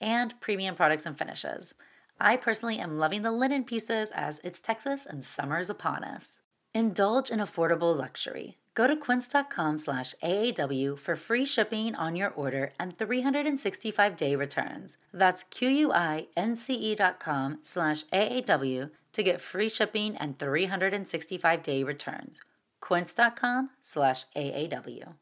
and 0.00 0.40
premium 0.40 0.76
products 0.76 1.06
and 1.06 1.18
finishes. 1.18 1.74
I 2.20 2.36
personally 2.36 2.78
am 2.78 2.98
loving 2.98 3.22
the 3.22 3.32
linen 3.32 3.64
pieces 3.64 4.10
as 4.14 4.40
it's 4.44 4.60
Texas 4.60 5.04
and 5.04 5.24
summer 5.24 5.58
is 5.58 5.70
upon 5.70 6.04
us. 6.04 6.38
Indulge 6.74 7.30
in 7.30 7.40
affordable 7.40 7.96
luxury. 7.96 8.56
Go 8.74 8.88
to 8.88 8.96
quince.com 8.96 9.78
slash 9.78 10.16
AAW 10.20 10.98
for 10.98 11.14
free 11.14 11.44
shipping 11.44 11.94
on 11.94 12.16
your 12.16 12.30
order 12.30 12.72
and 12.78 12.98
365-day 12.98 14.34
returns. 14.34 14.96
That's 15.12 15.44
Q-U-I-N-C-E 15.44 16.94
dot 16.96 17.20
com 17.20 17.60
slash 17.62 18.04
AAW 18.12 18.90
to 19.12 19.22
get 19.22 19.40
free 19.40 19.68
shipping 19.68 20.16
and 20.16 20.36
365-day 20.38 21.84
returns. 21.84 22.40
quince.com 22.80 23.70
slash 23.80 24.24
AAW. 24.36 25.14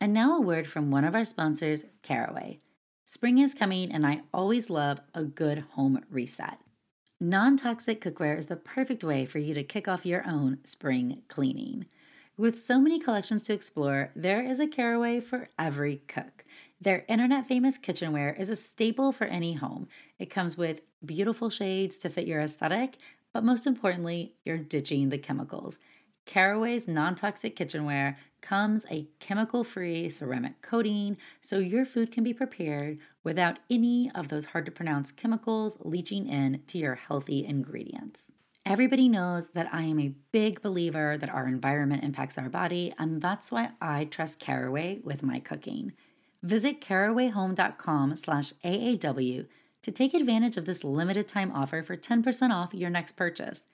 And 0.00 0.12
now 0.12 0.36
a 0.36 0.40
word 0.40 0.66
from 0.66 0.90
one 0.90 1.04
of 1.04 1.14
our 1.14 1.24
sponsors, 1.24 1.84
Caraway. 2.02 2.58
Spring 3.04 3.38
is 3.38 3.54
coming 3.54 3.92
and 3.92 4.04
I 4.04 4.22
always 4.34 4.68
love 4.68 4.98
a 5.14 5.22
good 5.22 5.60
home 5.74 6.04
reset. 6.10 6.58
Non 7.20 7.56
toxic 7.56 8.00
cookware 8.00 8.36
is 8.36 8.46
the 8.46 8.56
perfect 8.56 9.04
way 9.04 9.24
for 9.24 9.38
you 9.38 9.54
to 9.54 9.62
kick 9.62 9.86
off 9.86 10.04
your 10.04 10.26
own 10.28 10.58
spring 10.64 11.22
cleaning. 11.28 11.86
With 12.38 12.62
so 12.62 12.78
many 12.78 13.00
collections 13.00 13.44
to 13.44 13.54
explore, 13.54 14.10
there 14.14 14.42
is 14.42 14.60
a 14.60 14.66
caraway 14.66 15.20
for 15.20 15.48
every 15.58 16.02
cook. 16.06 16.44
Their 16.78 17.06
internet 17.08 17.48
famous 17.48 17.78
kitchenware 17.78 18.34
is 18.34 18.50
a 18.50 18.56
staple 18.56 19.10
for 19.10 19.24
any 19.24 19.54
home. 19.54 19.88
It 20.18 20.28
comes 20.28 20.58
with 20.58 20.82
beautiful 21.02 21.48
shades 21.48 21.96
to 21.98 22.10
fit 22.10 22.26
your 22.26 22.42
aesthetic, 22.42 22.98
but 23.32 23.42
most 23.42 23.66
importantly, 23.66 24.34
you're 24.44 24.58
ditching 24.58 25.08
the 25.08 25.16
chemicals. 25.16 25.78
Caraway's 26.26 26.86
non 26.86 27.14
toxic 27.14 27.56
kitchenware 27.56 28.18
comes 28.42 28.84
a 28.90 29.08
chemical 29.18 29.64
free 29.64 30.10
ceramic 30.10 30.60
coating 30.60 31.16
so 31.40 31.58
your 31.58 31.86
food 31.86 32.12
can 32.12 32.22
be 32.22 32.34
prepared 32.34 32.98
without 33.24 33.60
any 33.70 34.10
of 34.14 34.28
those 34.28 34.44
hard 34.46 34.66
to 34.66 34.72
pronounce 34.72 35.10
chemicals 35.10 35.78
leaching 35.80 36.28
in 36.28 36.60
to 36.66 36.76
your 36.76 36.96
healthy 36.96 37.46
ingredients. 37.46 38.32
Everybody 38.66 39.08
knows 39.08 39.48
that 39.54 39.72
I 39.72 39.82
am 39.82 40.00
a 40.00 40.12
big 40.32 40.60
believer 40.60 41.16
that 41.16 41.32
our 41.32 41.46
environment 41.46 42.02
impacts 42.02 42.36
our 42.36 42.48
body, 42.48 42.92
and 42.98 43.22
that's 43.22 43.52
why 43.52 43.70
I 43.80 44.06
trust 44.06 44.40
Caraway 44.40 44.98
with 45.04 45.22
my 45.22 45.38
cooking. 45.38 45.92
Visit 46.42 46.80
carawayhome.com 46.80 48.16
slash 48.16 48.52
AAW 48.64 49.46
to 49.82 49.92
take 49.92 50.14
advantage 50.14 50.56
of 50.56 50.64
this 50.64 50.82
limited 50.82 51.28
time 51.28 51.52
offer 51.52 51.84
for 51.84 51.96
10% 51.96 52.50
off 52.50 52.74
your 52.74 52.90
next 52.90 53.12
purchase. 53.12 53.68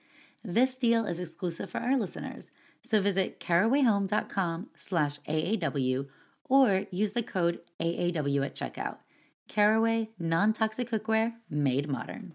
This 0.44 0.76
deal 0.76 1.06
is 1.06 1.18
exclusive 1.18 1.70
for 1.70 1.78
our 1.78 1.96
listeners, 1.96 2.50
so 2.84 3.00
visit 3.00 3.40
carawayhome.com 3.40 4.66
slash 4.76 5.18
AAW 5.26 6.06
or 6.44 6.84
use 6.90 7.12
the 7.12 7.22
code 7.22 7.60
AAW 7.80 8.44
at 8.44 8.54
checkout. 8.54 8.98
Caraway 9.48 10.10
non-toxic 10.18 10.90
cookware 10.90 11.32
made 11.48 11.88
modern. 11.88 12.34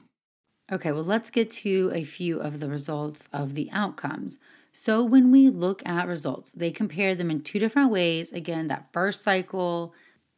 Okay, 0.71 0.93
well, 0.93 1.03
let's 1.03 1.29
get 1.29 1.51
to 1.51 1.91
a 1.93 2.05
few 2.05 2.39
of 2.39 2.61
the 2.61 2.69
results 2.69 3.27
of 3.33 3.55
the 3.55 3.69
outcomes. 3.73 4.37
So, 4.71 5.03
when 5.03 5.29
we 5.29 5.49
look 5.49 5.85
at 5.85 6.07
results, 6.07 6.53
they 6.53 6.71
compare 6.71 7.13
them 7.13 7.29
in 7.29 7.41
two 7.41 7.59
different 7.59 7.91
ways. 7.91 8.31
Again, 8.31 8.69
that 8.69 8.87
first 8.93 9.21
cycle 9.21 9.93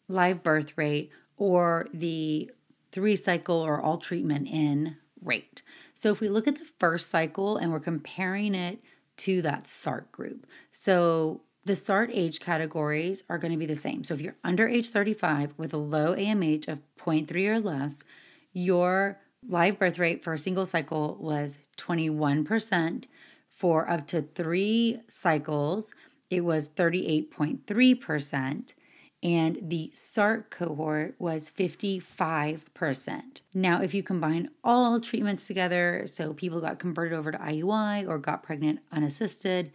live 0.07 0.41
birth 0.41 0.75
rate 0.75 1.11
or 1.37 1.87
the 1.93 2.49
three 2.91 3.15
cycle 3.15 3.57
or 3.57 3.79
all 3.79 3.99
treatment 3.99 4.47
in 4.47 4.97
rate. 5.21 5.61
So, 5.93 6.11
if 6.11 6.19
we 6.19 6.29
look 6.29 6.47
at 6.47 6.55
the 6.55 6.65
first 6.79 7.11
cycle 7.11 7.57
and 7.57 7.71
we're 7.71 7.79
comparing 7.79 8.55
it 8.55 8.79
to 9.17 9.43
that 9.43 9.67
SART 9.67 10.11
group, 10.11 10.47
so 10.71 11.41
the 11.65 11.75
SART 11.75 12.09
age 12.11 12.39
categories 12.39 13.23
are 13.29 13.37
going 13.37 13.51
to 13.51 13.57
be 13.57 13.67
the 13.67 13.75
same. 13.75 14.03
So, 14.03 14.15
if 14.15 14.21
you're 14.21 14.35
under 14.43 14.67
age 14.67 14.89
35 14.89 15.53
with 15.57 15.73
a 15.73 15.77
low 15.77 16.15
AMH 16.15 16.67
of 16.69 16.81
0.3 16.97 17.47
or 17.49 17.59
less, 17.59 18.03
your 18.51 19.19
live 19.47 19.79
birth 19.79 19.99
rate 19.99 20.23
for 20.23 20.33
a 20.33 20.37
single 20.37 20.65
cycle 20.65 21.17
was 21.19 21.59
21%. 21.77 23.05
For 23.49 23.89
up 23.89 24.07
to 24.07 24.21
three 24.21 24.99
cycles, 25.07 25.93
it 26.29 26.41
was 26.41 26.67
38.3%. 26.69 28.73
And 29.21 29.59
the 29.61 29.89
SART 29.93 30.51
cohort 30.51 31.15
was 31.17 31.49
55%. 31.49 33.41
Now, 33.53 33.81
if 33.81 33.93
you 33.93 34.03
combine 34.03 34.49
all 34.65 34.99
treatments 34.99 35.47
together, 35.47 36.03
so 36.07 36.33
people 36.33 36.59
got 36.59 36.79
converted 36.79 37.17
over 37.17 37.31
to 37.31 37.37
IUI 37.37 38.07
or 38.07 38.17
got 38.17 38.43
pregnant 38.43 38.79
unassisted, 38.91 39.71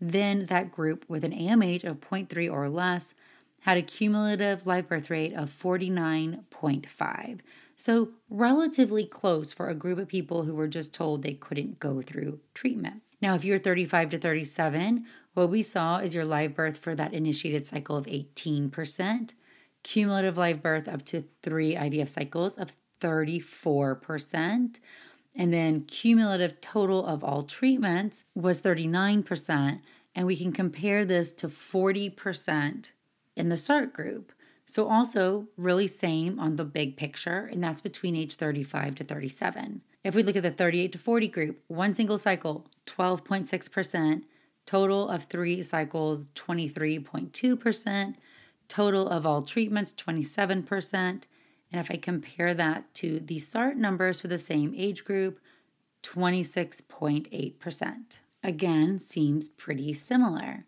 then 0.00 0.46
that 0.46 0.70
group 0.70 1.04
with 1.08 1.24
an 1.24 1.32
AMH 1.32 1.84
of 1.84 2.00
0.3 2.00 2.52
or 2.52 2.68
less 2.68 3.14
had 3.62 3.76
a 3.76 3.82
cumulative 3.82 4.66
live 4.66 4.88
birth 4.88 5.10
rate 5.10 5.34
of 5.34 5.50
49.5. 5.50 7.40
So, 7.82 8.10
relatively 8.30 9.04
close 9.04 9.52
for 9.52 9.66
a 9.66 9.74
group 9.74 9.98
of 9.98 10.06
people 10.06 10.44
who 10.44 10.54
were 10.54 10.68
just 10.68 10.94
told 10.94 11.24
they 11.24 11.34
couldn't 11.34 11.80
go 11.80 12.00
through 12.00 12.38
treatment. 12.54 13.02
Now, 13.20 13.34
if 13.34 13.44
you're 13.44 13.58
35 13.58 14.10
to 14.10 14.18
37, 14.20 15.04
what 15.34 15.50
we 15.50 15.64
saw 15.64 15.96
is 15.96 16.14
your 16.14 16.24
live 16.24 16.54
birth 16.54 16.78
for 16.78 16.94
that 16.94 17.12
initiated 17.12 17.66
cycle 17.66 17.96
of 17.96 18.06
18%, 18.06 19.32
cumulative 19.82 20.36
live 20.36 20.62
birth 20.62 20.86
up 20.86 21.04
to 21.06 21.24
three 21.42 21.74
IVF 21.74 22.08
cycles 22.08 22.56
of 22.56 22.70
34%, 23.00 24.76
and 25.34 25.52
then 25.52 25.80
cumulative 25.80 26.60
total 26.60 27.04
of 27.04 27.24
all 27.24 27.42
treatments 27.42 28.22
was 28.36 28.60
39%. 28.60 29.80
And 30.14 30.26
we 30.28 30.36
can 30.36 30.52
compare 30.52 31.04
this 31.04 31.32
to 31.32 31.48
40% 31.48 32.92
in 33.34 33.48
the 33.48 33.56
SART 33.56 33.92
group. 33.92 34.32
So, 34.72 34.88
also 34.88 35.48
really 35.58 35.86
same 35.86 36.40
on 36.40 36.56
the 36.56 36.64
big 36.64 36.96
picture, 36.96 37.46
and 37.52 37.62
that's 37.62 37.82
between 37.82 38.16
age 38.16 38.36
35 38.36 38.94
to 38.94 39.04
37. 39.04 39.82
If 40.02 40.14
we 40.14 40.22
look 40.22 40.34
at 40.34 40.44
the 40.44 40.50
38 40.50 40.92
to 40.92 40.98
40 40.98 41.28
group, 41.28 41.62
one 41.68 41.92
single 41.92 42.16
cycle, 42.16 42.64
12.6%, 42.86 44.22
total 44.64 45.10
of 45.10 45.24
three 45.24 45.62
cycles, 45.62 46.28
23.2%, 46.28 48.14
total 48.66 49.10
of 49.10 49.26
all 49.26 49.42
treatments, 49.42 49.92
27%. 49.92 50.94
And 50.94 51.26
if 51.72 51.90
I 51.90 51.98
compare 51.98 52.54
that 52.54 52.94
to 52.94 53.20
the 53.20 53.40
SART 53.40 53.76
numbers 53.76 54.22
for 54.22 54.28
the 54.28 54.38
same 54.38 54.72
age 54.74 55.04
group, 55.04 55.38
26.8%. 56.02 58.18
Again, 58.42 58.98
seems 58.98 59.50
pretty 59.50 59.92
similar. 59.92 60.64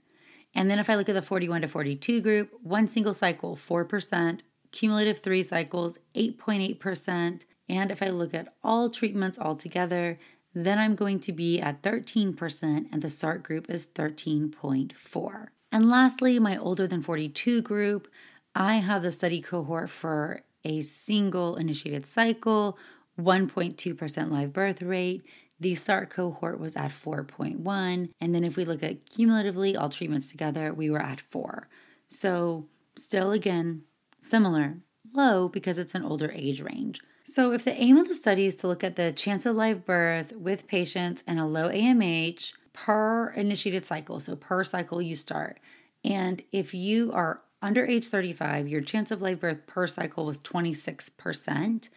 And 0.55 0.71
then 0.71 0.79
if 0.79 0.89
I 0.89 0.95
look 0.95 1.09
at 1.09 1.15
the 1.15 1.23
41 1.23 1.63
to 1.63 1.69
42 1.69 2.21
group, 2.21 2.51
one 2.63 2.89
single 2.89 3.15
cycle, 3.15 3.57
4%, 3.57 4.41
cumulative 4.71 5.21
three 5.21 5.43
cycles, 5.43 5.99
8.8%. 6.15 7.43
And 7.69 7.91
if 7.91 8.03
I 8.03 8.09
look 8.09 8.35
at 8.35 8.55
all 8.63 8.91
treatments 8.91 9.39
altogether, 9.39 10.19
then 10.55 10.79
I'm 10.79 10.95
going 10.95 11.19
to 11.21 11.33
be 11.33 11.61
at 11.61 11.83
13%, 11.83 12.87
and 12.93 13.03
the 13.03 13.11
SART 13.11 13.43
group 13.43 13.69
is 13.69 13.87
13.4. 13.87 15.47
And 15.73 15.91
lastly, 15.91 16.39
my 16.39 16.57
older 16.57 16.87
than 16.87 17.03
42 17.03 17.63
group, 17.63 18.07
I 18.55 18.77
have 18.77 19.03
the 19.03 19.11
study 19.11 19.41
cohort 19.41 19.91
for 19.91 20.43
a 20.65 20.81
single 20.83 21.57
initiated 21.57 22.07
cycle, 22.07 22.79
1.2% 23.19 24.31
live 24.31 24.53
birth 24.53 24.83
rate, 24.83 25.25
the 25.61 25.75
SART 25.75 26.11
cohort 26.11 26.59
was 26.59 26.77
at 26.77 26.91
4.1. 26.91 28.11
And 28.21 28.35
then 28.35 28.45
if 28.45 28.57
we 28.57 28.65
look 28.65 28.83
at 28.83 29.09
cumulatively 29.09 29.77
all 29.77 29.89
treatments 29.89 30.31
together, 30.31 30.73
we 30.73 30.91
were 30.91 31.03
at 31.03 31.21
4. 31.21 31.69
So, 32.07 32.67
still 32.97 33.33
again, 33.33 33.83
similar, 34.21 34.79
low 35.13 35.49
because 35.49 35.79
it's 35.79 35.95
an 35.95 36.05
older 36.05 36.31
age 36.35 36.61
range. 36.61 37.01
So, 37.25 37.53
if 37.53 37.65
the 37.65 37.81
aim 37.81 37.97
of 37.97 38.09
the 38.09 38.15
study 38.15 38.47
is 38.47 38.55
to 38.57 38.69
look 38.69 38.85
at 38.85 38.97
the 38.97 39.13
chance 39.13 39.47
of 39.47 39.57
live 39.57 39.85
birth 39.85 40.33
with 40.33 40.67
patients 40.67 41.25
and 41.27 41.39
a 41.39 41.47
low 41.47 41.71
AMH 41.71 42.53
per 42.73 43.31
initiated 43.31 43.87
cycle, 43.87 44.21
so 44.21 44.37
per 44.37 44.63
cycle 44.65 45.01
you 45.01 45.15
start, 45.15 45.59
and 46.05 46.43
if 46.53 46.75
you 46.75 47.13
are 47.13 47.41
under 47.63 47.87
age 47.87 48.09
35, 48.09 48.69
your 48.69 48.83
chance 48.83 49.11
of 49.11 49.23
live 49.23 49.41
birth 49.41 49.67
per 49.67 49.87
cycle 49.87 50.27
was 50.27 50.39
26%, 50.41 51.89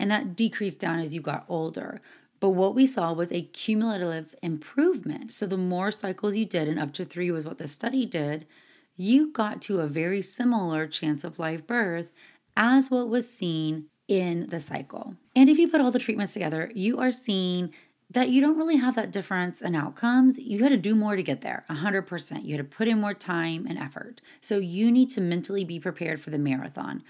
and 0.00 0.10
that 0.10 0.34
decreased 0.34 0.80
down 0.80 0.98
as 0.98 1.14
you 1.14 1.20
got 1.20 1.44
older. 1.48 2.00
But 2.42 2.50
what 2.50 2.74
we 2.74 2.88
saw 2.88 3.12
was 3.12 3.30
a 3.30 3.42
cumulative 3.42 4.34
improvement. 4.42 5.30
So 5.30 5.46
the 5.46 5.56
more 5.56 5.92
cycles 5.92 6.34
you 6.34 6.44
did, 6.44 6.66
and 6.66 6.76
up 6.76 6.92
to 6.94 7.04
three 7.04 7.30
was 7.30 7.46
what 7.46 7.58
the 7.58 7.68
study 7.68 8.04
did, 8.04 8.48
you 8.96 9.30
got 9.30 9.62
to 9.62 9.78
a 9.78 9.86
very 9.86 10.22
similar 10.22 10.88
chance 10.88 11.22
of 11.22 11.38
live 11.38 11.68
birth 11.68 12.08
as 12.56 12.90
what 12.90 13.08
was 13.08 13.32
seen 13.32 13.86
in 14.08 14.48
the 14.48 14.58
cycle. 14.58 15.14
And 15.36 15.48
if 15.48 15.56
you 15.56 15.68
put 15.68 15.80
all 15.80 15.92
the 15.92 16.00
treatments 16.00 16.32
together, 16.32 16.72
you 16.74 16.98
are 16.98 17.12
seeing 17.12 17.72
that 18.10 18.30
you 18.30 18.40
don't 18.40 18.58
really 18.58 18.76
have 18.76 18.96
that 18.96 19.12
difference 19.12 19.62
in 19.62 19.76
outcomes. 19.76 20.36
You 20.36 20.64
had 20.64 20.70
to 20.70 20.76
do 20.76 20.96
more 20.96 21.14
to 21.14 21.22
get 21.22 21.42
there, 21.42 21.64
100%. 21.70 22.44
You 22.44 22.56
had 22.56 22.68
to 22.68 22.76
put 22.76 22.88
in 22.88 23.00
more 23.00 23.14
time 23.14 23.68
and 23.68 23.78
effort. 23.78 24.20
So 24.40 24.58
you 24.58 24.90
need 24.90 25.10
to 25.10 25.20
mentally 25.20 25.64
be 25.64 25.78
prepared 25.78 26.20
for 26.20 26.30
the 26.30 26.38
marathon. 26.38 27.04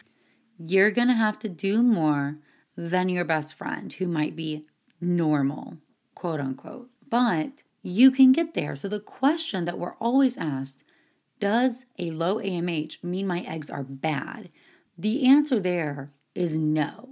You're 0.59 0.91
to 0.91 1.07
have 1.15 1.39
to 1.39 1.49
do 1.49 1.83
more 1.83 2.37
than 2.77 3.09
your 3.09 3.25
best 3.25 3.55
friend 3.55 3.91
who 3.95 4.07
might 4.07 4.37
be 4.37 4.67
normal, 5.03 5.77
quote 6.15 6.41
unquote. 6.41 6.89
But 7.11 7.63
you 7.83 8.11
can 8.11 8.33
get 8.33 8.55
there. 8.55 8.77
So 8.77 8.89
the 8.89 9.01
question 9.01 9.65
that 9.67 9.79
we're 9.79 9.95
always 9.95 10.39
asked 10.39 10.85
does 11.41 11.85
a 11.99 12.13
low 12.13 12.37
AMH 12.37 13.03
mean 13.03 13.27
my 13.27 13.41
eggs 13.41 13.69
are 13.69 13.83
bad? 13.83 14.49
The 14.97 15.27
answer 15.27 15.59
there 15.59 16.13
is 16.35 16.57
no. 16.57 17.09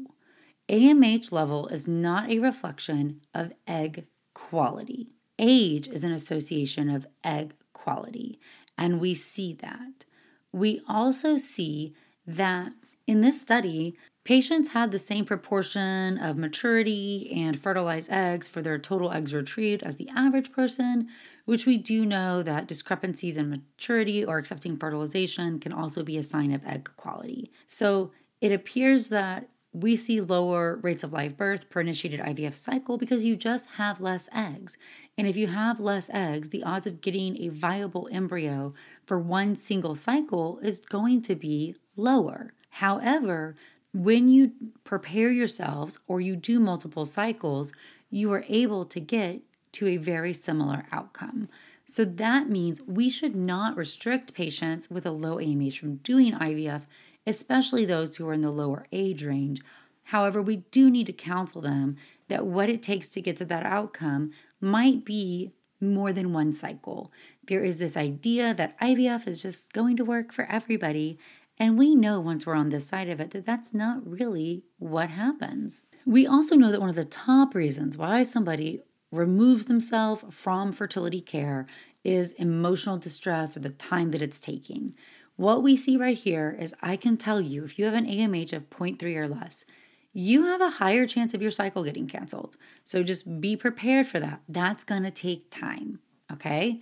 AMH 0.68 1.32
level 1.32 1.66
is 1.66 1.88
not 1.88 2.30
a 2.30 2.38
reflection 2.38 3.22
of 3.34 3.52
egg 3.66 4.06
quality. 4.34 5.08
Age 5.38 5.88
is 5.88 6.04
an 6.04 6.12
association 6.12 6.88
of 6.88 7.08
egg 7.24 7.54
quality, 7.72 8.38
and 8.78 9.00
we 9.00 9.14
see 9.14 9.52
that. 9.54 10.04
We 10.52 10.80
also 10.86 11.36
see 11.36 11.94
that 12.26 12.72
in 13.06 13.22
this 13.22 13.40
study, 13.40 13.96
Patients 14.30 14.68
had 14.68 14.92
the 14.92 14.98
same 15.00 15.24
proportion 15.24 16.16
of 16.18 16.36
maturity 16.36 17.32
and 17.34 17.60
fertilized 17.60 18.12
eggs 18.12 18.46
for 18.46 18.62
their 18.62 18.78
total 18.78 19.10
eggs 19.10 19.34
retrieved 19.34 19.82
as 19.82 19.96
the 19.96 20.08
average 20.14 20.52
person, 20.52 21.08
which 21.46 21.66
we 21.66 21.76
do 21.76 22.06
know 22.06 22.40
that 22.44 22.68
discrepancies 22.68 23.36
in 23.36 23.50
maturity 23.50 24.24
or 24.24 24.38
accepting 24.38 24.76
fertilization 24.76 25.58
can 25.58 25.72
also 25.72 26.04
be 26.04 26.16
a 26.16 26.22
sign 26.22 26.52
of 26.52 26.64
egg 26.64 26.88
quality. 26.96 27.50
So 27.66 28.12
it 28.40 28.52
appears 28.52 29.08
that 29.08 29.48
we 29.72 29.96
see 29.96 30.20
lower 30.20 30.78
rates 30.80 31.02
of 31.02 31.12
live 31.12 31.36
birth 31.36 31.68
per 31.68 31.80
initiated 31.80 32.20
IVF 32.20 32.54
cycle 32.54 32.98
because 32.98 33.24
you 33.24 33.34
just 33.34 33.66
have 33.78 34.00
less 34.00 34.28
eggs. 34.32 34.76
And 35.18 35.26
if 35.26 35.36
you 35.36 35.48
have 35.48 35.80
less 35.80 36.08
eggs, 36.12 36.50
the 36.50 36.62
odds 36.62 36.86
of 36.86 37.00
getting 37.00 37.36
a 37.38 37.48
viable 37.48 38.08
embryo 38.12 38.74
for 39.06 39.18
one 39.18 39.56
single 39.56 39.96
cycle 39.96 40.60
is 40.62 40.78
going 40.78 41.22
to 41.22 41.34
be 41.34 41.74
lower. 41.96 42.52
However, 42.74 43.56
when 43.92 44.28
you 44.28 44.52
prepare 44.84 45.30
yourselves 45.30 45.98
or 46.06 46.20
you 46.20 46.36
do 46.36 46.60
multiple 46.60 47.06
cycles, 47.06 47.72
you 48.10 48.32
are 48.32 48.44
able 48.48 48.84
to 48.86 49.00
get 49.00 49.40
to 49.72 49.86
a 49.86 49.96
very 49.96 50.32
similar 50.32 50.86
outcome. 50.92 51.48
So 51.84 52.04
that 52.04 52.48
means 52.48 52.80
we 52.82 53.10
should 53.10 53.34
not 53.34 53.76
restrict 53.76 54.34
patients 54.34 54.88
with 54.90 55.06
a 55.06 55.10
low 55.10 55.36
AMH 55.36 55.78
from 55.78 55.96
doing 55.96 56.32
IVF, 56.34 56.82
especially 57.26 57.84
those 57.84 58.16
who 58.16 58.28
are 58.28 58.32
in 58.32 58.42
the 58.42 58.50
lower 58.50 58.86
age 58.92 59.24
range. 59.24 59.60
However, 60.04 60.40
we 60.40 60.56
do 60.70 60.90
need 60.90 61.06
to 61.06 61.12
counsel 61.12 61.60
them 61.60 61.96
that 62.28 62.46
what 62.46 62.68
it 62.68 62.82
takes 62.82 63.08
to 63.08 63.20
get 63.20 63.36
to 63.38 63.44
that 63.46 63.66
outcome 63.66 64.32
might 64.60 65.04
be 65.04 65.52
more 65.80 66.12
than 66.12 66.32
one 66.32 66.52
cycle. 66.52 67.10
There 67.46 67.64
is 67.64 67.78
this 67.78 67.96
idea 67.96 68.54
that 68.54 68.78
IVF 68.80 69.26
is 69.26 69.42
just 69.42 69.72
going 69.72 69.96
to 69.96 70.04
work 70.04 70.32
for 70.32 70.44
everybody, 70.44 71.18
and 71.60 71.76
we 71.76 71.94
know 71.94 72.18
once 72.18 72.46
we're 72.46 72.54
on 72.54 72.70
this 72.70 72.86
side 72.86 73.10
of 73.10 73.20
it 73.20 73.32
that 73.32 73.44
that's 73.44 73.74
not 73.74 74.04
really 74.04 74.64
what 74.78 75.10
happens. 75.10 75.82
We 76.06 76.26
also 76.26 76.56
know 76.56 76.72
that 76.72 76.80
one 76.80 76.88
of 76.88 76.96
the 76.96 77.04
top 77.04 77.54
reasons 77.54 77.98
why 77.98 78.22
somebody 78.22 78.80
removes 79.12 79.66
themselves 79.66 80.24
from 80.30 80.72
fertility 80.72 81.20
care 81.20 81.66
is 82.02 82.32
emotional 82.32 82.96
distress 82.96 83.58
or 83.58 83.60
the 83.60 83.68
time 83.68 84.10
that 84.12 84.22
it's 84.22 84.40
taking. 84.40 84.94
What 85.36 85.62
we 85.62 85.76
see 85.76 85.98
right 85.98 86.16
here 86.16 86.56
is 86.58 86.74
I 86.80 86.96
can 86.96 87.18
tell 87.18 87.42
you 87.42 87.64
if 87.64 87.78
you 87.78 87.84
have 87.84 87.94
an 87.94 88.06
AMH 88.06 88.54
of 88.54 88.70
0.3 88.70 89.02
or 89.16 89.28
less, 89.28 89.66
you 90.14 90.44
have 90.44 90.62
a 90.62 90.70
higher 90.70 91.06
chance 91.06 91.34
of 91.34 91.42
your 91.42 91.50
cycle 91.50 91.84
getting 91.84 92.08
canceled. 92.08 92.56
So 92.84 93.02
just 93.02 93.40
be 93.40 93.54
prepared 93.54 94.06
for 94.06 94.18
that. 94.18 94.40
That's 94.48 94.82
going 94.82 95.02
to 95.02 95.10
take 95.10 95.50
time. 95.50 95.98
Okay 96.32 96.80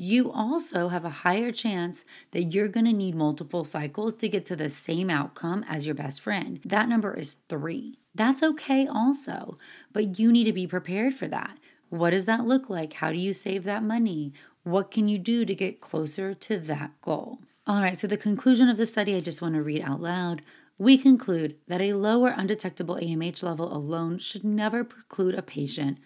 you 0.00 0.32
also 0.32 0.88
have 0.88 1.04
a 1.04 1.10
higher 1.10 1.52
chance 1.52 2.06
that 2.30 2.44
you're 2.44 2.68
going 2.68 2.86
to 2.86 2.92
need 2.92 3.14
multiple 3.14 3.66
cycles 3.66 4.14
to 4.14 4.30
get 4.30 4.46
to 4.46 4.56
the 4.56 4.70
same 4.70 5.10
outcome 5.10 5.62
as 5.68 5.84
your 5.84 5.94
best 5.94 6.22
friend. 6.22 6.58
That 6.64 6.88
number 6.88 7.14
is 7.14 7.34
three. 7.50 7.98
That's 8.14 8.42
okay, 8.42 8.86
also, 8.86 9.56
but 9.92 10.18
you 10.18 10.32
need 10.32 10.44
to 10.44 10.54
be 10.54 10.66
prepared 10.66 11.14
for 11.14 11.28
that. 11.28 11.58
What 11.90 12.10
does 12.10 12.24
that 12.24 12.46
look 12.46 12.70
like? 12.70 12.94
How 12.94 13.12
do 13.12 13.18
you 13.18 13.34
save 13.34 13.64
that 13.64 13.82
money? 13.82 14.32
What 14.62 14.90
can 14.90 15.06
you 15.06 15.18
do 15.18 15.44
to 15.44 15.54
get 15.54 15.82
closer 15.82 16.32
to 16.32 16.58
that 16.60 16.92
goal? 17.02 17.40
All 17.66 17.82
right, 17.82 17.96
so 17.96 18.06
the 18.06 18.16
conclusion 18.16 18.70
of 18.70 18.78
the 18.78 18.86
study 18.86 19.14
I 19.14 19.20
just 19.20 19.42
want 19.42 19.54
to 19.54 19.62
read 19.62 19.82
out 19.82 20.00
loud. 20.00 20.40
We 20.78 20.96
conclude 20.96 21.56
that 21.68 21.82
a 21.82 21.92
lower 21.92 22.30
undetectable 22.34 22.96
AMH 22.96 23.42
level 23.42 23.70
alone 23.70 24.18
should 24.18 24.44
never 24.44 24.82
preclude 24.82 25.34
a 25.34 25.42
patient 25.42 25.98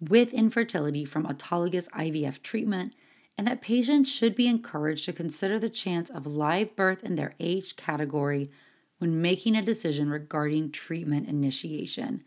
with 0.00 0.32
infertility 0.32 1.04
from 1.04 1.26
autologous 1.26 1.88
IVF 1.90 2.42
treatment 2.42 2.94
and 3.40 3.46
that 3.46 3.62
patients 3.62 4.12
should 4.12 4.34
be 4.34 4.46
encouraged 4.46 5.06
to 5.06 5.14
consider 5.14 5.58
the 5.58 5.70
chance 5.70 6.10
of 6.10 6.26
live 6.26 6.76
birth 6.76 7.02
in 7.02 7.16
their 7.16 7.34
age 7.40 7.74
category 7.74 8.50
when 8.98 9.22
making 9.22 9.56
a 9.56 9.62
decision 9.62 10.10
regarding 10.10 10.70
treatment 10.70 11.26
initiation. 11.26 12.22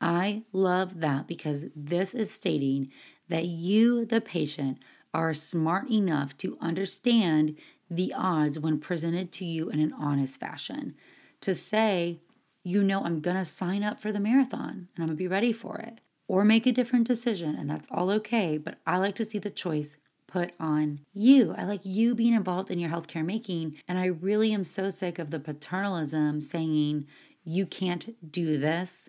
I 0.00 0.44
love 0.52 1.00
that 1.00 1.26
because 1.26 1.64
this 1.74 2.14
is 2.14 2.30
stating 2.30 2.92
that 3.26 3.46
you, 3.46 4.04
the 4.04 4.20
patient, 4.20 4.78
are 5.12 5.34
smart 5.34 5.90
enough 5.90 6.38
to 6.38 6.56
understand 6.60 7.56
the 7.90 8.14
odds 8.16 8.56
when 8.56 8.78
presented 8.78 9.32
to 9.32 9.44
you 9.44 9.70
in 9.70 9.80
an 9.80 9.92
honest 9.92 10.38
fashion. 10.38 10.94
To 11.40 11.52
say, 11.52 12.20
you 12.62 12.84
know, 12.84 13.02
I'm 13.02 13.18
going 13.18 13.38
to 13.38 13.44
sign 13.44 13.82
up 13.82 13.98
for 13.98 14.12
the 14.12 14.20
marathon 14.20 14.86
and 14.94 15.02
I'm 15.02 15.06
going 15.06 15.08
to 15.08 15.14
be 15.16 15.26
ready 15.26 15.52
for 15.52 15.78
it, 15.78 16.00
or 16.28 16.44
make 16.44 16.64
a 16.64 16.70
different 16.70 17.08
decision, 17.08 17.56
and 17.56 17.68
that's 17.68 17.88
all 17.90 18.08
okay. 18.12 18.56
But 18.56 18.78
I 18.86 18.98
like 18.98 19.16
to 19.16 19.24
see 19.24 19.40
the 19.40 19.50
choice 19.50 19.96
put 20.34 20.52
on 20.58 20.98
you. 21.12 21.54
I 21.56 21.62
like 21.62 21.86
you 21.86 22.12
being 22.12 22.34
involved 22.34 22.68
in 22.68 22.80
your 22.80 22.90
healthcare 22.90 23.24
making. 23.24 23.76
And 23.86 24.00
I 24.00 24.06
really 24.06 24.52
am 24.52 24.64
so 24.64 24.90
sick 24.90 25.20
of 25.20 25.30
the 25.30 25.38
paternalism 25.38 26.40
saying, 26.40 27.06
you 27.44 27.66
can't 27.66 28.32
do 28.32 28.58
this 28.58 29.08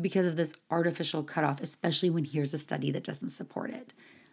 because 0.00 0.26
of 0.26 0.36
this 0.36 0.54
artificial 0.70 1.22
cutoff, 1.22 1.60
especially 1.60 2.08
when 2.08 2.24
here's 2.24 2.54
a 2.54 2.58
study 2.58 2.90
that 2.92 3.04
doesn't 3.04 3.28
support 3.28 3.72
it. 3.72 3.92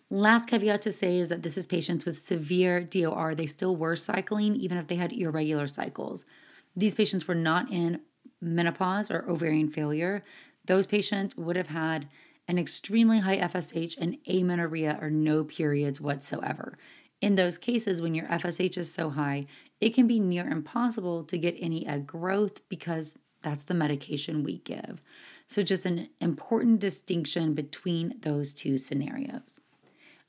Last 0.10 0.48
caveat 0.48 0.82
to 0.84 0.92
say 0.94 1.18
is 1.18 1.28
that 1.28 1.44
this 1.44 1.58
is 1.58 1.68
patients 1.68 2.06
with 2.06 2.18
severe 2.18 2.80
DOR. 2.80 3.36
They 3.36 3.46
still 3.46 3.76
were 3.76 3.98
cycling, 3.98 4.56
even 4.56 4.78
if 4.78 4.88
they 4.88 4.96
had 4.96 5.12
irregular 5.12 5.68
cycles. 5.68 6.24
These 6.78 6.96
patients 6.96 7.28
were 7.28 7.36
not 7.36 7.70
in 7.70 8.00
menopause 8.40 9.12
or 9.12 9.30
ovarian 9.30 9.68
failure. 9.68 10.24
Those 10.66 10.86
patients 10.86 11.36
would 11.36 11.58
have 11.58 11.68
had 11.68 12.08
an 12.52 12.60
extremely 12.60 13.20
high 13.20 13.38
FSH, 13.38 13.96
and 13.98 14.18
amenorrhea 14.28 15.00
or 15.02 15.10
no 15.10 15.46
periods 15.46 16.02
whatsoever. 16.02 16.78
In 17.22 17.36
those 17.36 17.58
cases, 17.58 18.02
when 18.02 18.14
your 18.14 18.26
FSH 18.26 18.78
is 18.78 18.94
so 18.94 19.10
high, 19.10 19.46
it 19.80 19.94
can 19.94 20.06
be 20.06 20.20
near 20.20 20.46
impossible 20.46 21.24
to 21.24 21.38
get 21.38 21.56
any 21.58 21.88
egg 21.88 22.06
growth 22.06 22.60
because 22.68 23.18
that's 23.42 23.64
the 23.64 23.74
medication 23.74 24.44
we 24.44 24.58
give. 24.58 25.02
So, 25.48 25.64
just 25.64 25.86
an 25.86 26.10
important 26.20 26.82
distinction 26.82 27.54
between 27.54 28.20
those 28.22 28.54
two 28.54 28.78
scenarios. 28.78 29.62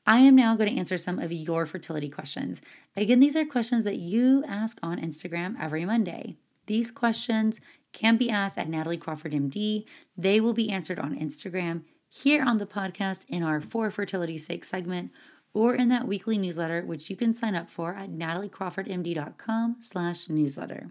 I 0.06 0.20
am 0.20 0.36
now 0.36 0.54
going 0.54 0.72
to 0.72 0.78
answer 0.78 0.98
some 0.98 1.18
of 1.18 1.32
your 1.32 1.66
fertility 1.66 2.08
questions. 2.08 2.60
Again, 2.96 3.18
these 3.18 3.34
are 3.34 3.44
questions 3.44 3.82
that 3.82 3.98
you 3.98 4.44
ask 4.46 4.78
on 4.80 5.00
Instagram 5.00 5.56
every 5.60 5.84
Monday. 5.84 6.36
These 6.66 6.92
questions 6.92 7.58
can 7.92 8.16
be 8.16 8.30
asked 8.30 8.58
at 8.58 8.68
Natalie 8.68 8.96
Crawford 8.96 9.32
MD. 9.32 9.86
They 10.16 10.40
will 10.40 10.54
be 10.54 10.70
answered 10.70 11.00
on 11.00 11.18
Instagram 11.18 11.82
here 12.14 12.44
on 12.44 12.58
the 12.58 12.66
podcast 12.66 13.24
in 13.28 13.42
our 13.42 13.58
For 13.58 13.90
Fertility's 13.90 14.44
Sake 14.44 14.66
segment 14.66 15.10
or 15.54 15.74
in 15.74 15.88
that 15.88 16.06
weekly 16.06 16.36
newsletter, 16.36 16.84
which 16.84 17.08
you 17.08 17.16
can 17.16 17.32
sign 17.32 17.54
up 17.54 17.70
for 17.70 17.94
at 17.94 18.10
nataliecrawfordmd.com 18.10 19.76
slash 19.80 20.28
newsletter. 20.28 20.90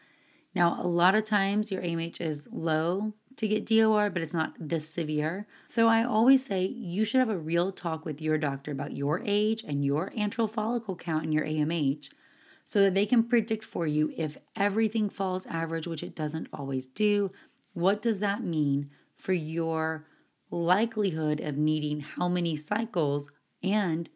Now, 0.55 0.81
a 0.81 0.87
lot 0.87 1.15
of 1.15 1.25
times 1.25 1.71
your 1.71 1.83
AMH 1.83 2.21
is 2.21 2.49
low 2.53 3.13
to 3.37 3.49
get 3.49 3.67
DOR, 3.67 4.11
but 4.11 4.23
it's 4.23 4.33
not 4.35 4.55
this 4.59 4.89
severe. 4.89 5.47
So 5.67 5.89
I 5.89 6.05
always 6.05 6.45
say 6.45 6.67
you 6.67 7.05
should 7.05 7.19
have 7.19 7.29
a 7.29 7.37
real 7.37 7.73
talk 7.73 8.05
with 8.05 8.21
your 8.21 8.39
doctor 8.39 8.71
about 8.71 8.97
your 8.97 9.23
age 9.25 9.65
and 9.67 9.85
your 9.85 10.11
antral 10.17 10.51
follicle 10.51 10.95
count 10.95 11.25
and 11.25 11.35
your 11.35 11.45
AMH 11.45 12.11
so 12.65 12.81
that 12.83 12.95
they 12.95 13.07
can 13.07 13.25
predict 13.25 13.65
for 13.65 13.87
you 13.87 14.13
if 14.17 14.39
everything 14.57 15.09
falls 15.09 15.47
average, 15.47 15.87
which 15.87 16.03
it 16.03 16.15
doesn't 16.15 16.49
always 16.53 16.87
do. 16.87 17.31
What 17.73 18.01
does 18.01 18.21
that 18.21 18.45
mean 18.45 18.91
for 19.17 19.33
your 19.33 20.07
likelihood 20.51 21.41
of 21.41 21.57
needing 21.57 22.01
how 22.01 22.29
many 22.29 22.57
cycles 22.57 23.29
and 23.63 24.09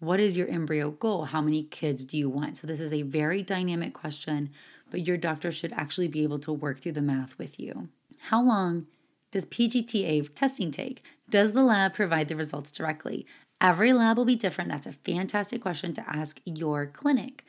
what 0.00 0.20
is 0.20 0.36
your 0.36 0.46
embryo 0.48 0.90
goal? 0.92 1.24
How 1.24 1.40
many 1.40 1.64
kids 1.64 2.04
do 2.04 2.16
you 2.16 2.30
want? 2.30 2.56
So, 2.56 2.66
this 2.66 2.80
is 2.80 2.92
a 2.92 3.02
very 3.02 3.42
dynamic 3.42 3.94
question, 3.94 4.50
but 4.90 5.06
your 5.06 5.16
doctor 5.16 5.50
should 5.50 5.72
actually 5.72 6.08
be 6.08 6.22
able 6.22 6.38
to 6.40 6.52
work 6.52 6.80
through 6.80 6.92
the 6.92 7.02
math 7.02 7.38
with 7.38 7.58
you. 7.58 7.88
How 8.18 8.42
long 8.42 8.86
does 9.30 9.46
PGTA 9.46 10.34
testing 10.34 10.70
take? 10.70 11.02
Does 11.28 11.52
the 11.52 11.62
lab 11.62 11.94
provide 11.94 12.28
the 12.28 12.36
results 12.36 12.70
directly? 12.70 13.26
Every 13.60 13.92
lab 13.92 14.16
will 14.16 14.24
be 14.24 14.36
different. 14.36 14.70
That's 14.70 14.86
a 14.86 14.92
fantastic 14.92 15.60
question 15.60 15.92
to 15.94 16.08
ask 16.08 16.40
your 16.44 16.86
clinic. 16.86 17.44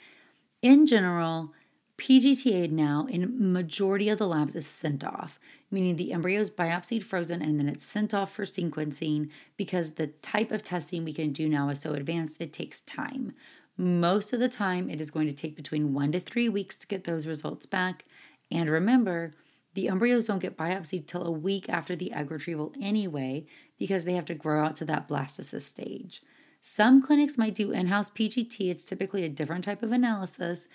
In 0.61 0.85
general, 0.85 1.53
PGTA 1.97 2.71
now 2.71 3.05
in 3.09 3.53
majority 3.53 4.09
of 4.09 4.17
the 4.17 4.27
labs 4.27 4.55
is 4.55 4.65
sent 4.65 5.03
off, 5.03 5.39
meaning 5.69 5.95
the 5.95 6.13
embryo 6.13 6.39
is 6.39 6.49
biopsied 6.49 7.03
frozen 7.03 7.41
and 7.41 7.59
then 7.59 7.69
it's 7.69 7.85
sent 7.85 8.13
off 8.13 8.33
for 8.33 8.45
sequencing 8.45 9.29
because 9.57 9.91
the 9.91 10.07
type 10.07 10.51
of 10.51 10.63
testing 10.63 11.03
we 11.03 11.13
can 11.13 11.31
do 11.31 11.47
now 11.47 11.69
is 11.69 11.79
so 11.79 11.93
advanced 11.93 12.41
it 12.41 12.53
takes 12.53 12.79
time. 12.81 13.33
Most 13.79 14.33
of 14.33 14.41
the 14.41 14.49
time 14.49 14.89
it 14.89 14.99
is 14.99 15.09
going 15.09 15.27
to 15.27 15.33
take 15.33 15.55
between 15.55 15.93
1 15.93 16.11
to 16.11 16.19
3 16.19 16.49
weeks 16.49 16.75
to 16.79 16.87
get 16.87 17.05
those 17.05 17.25
results 17.25 17.65
back. 17.65 18.03
And 18.51 18.69
remember, 18.69 19.35
the 19.73 19.87
embryos 19.87 20.27
don't 20.27 20.41
get 20.41 20.57
biopsied 20.57 21.07
till 21.07 21.25
a 21.25 21.31
week 21.31 21.69
after 21.69 21.95
the 21.95 22.11
egg 22.11 22.29
retrieval 22.29 22.73
anyway, 22.81 23.45
because 23.77 24.03
they 24.03 24.15
have 24.15 24.25
to 24.25 24.35
grow 24.35 24.65
out 24.65 24.75
to 24.75 24.85
that 24.85 25.07
blastocyst 25.07 25.61
stage. 25.61 26.21
Some 26.61 27.01
clinics 27.01 27.37
might 27.37 27.55
do 27.55 27.71
in 27.71 27.87
house 27.87 28.09
PGT, 28.09 28.69
it's 28.69 28.83
typically 28.83 29.23
a 29.23 29.29
different 29.29 29.63
type 29.63 29.81
of 29.81 29.93
analysis, 29.93 30.67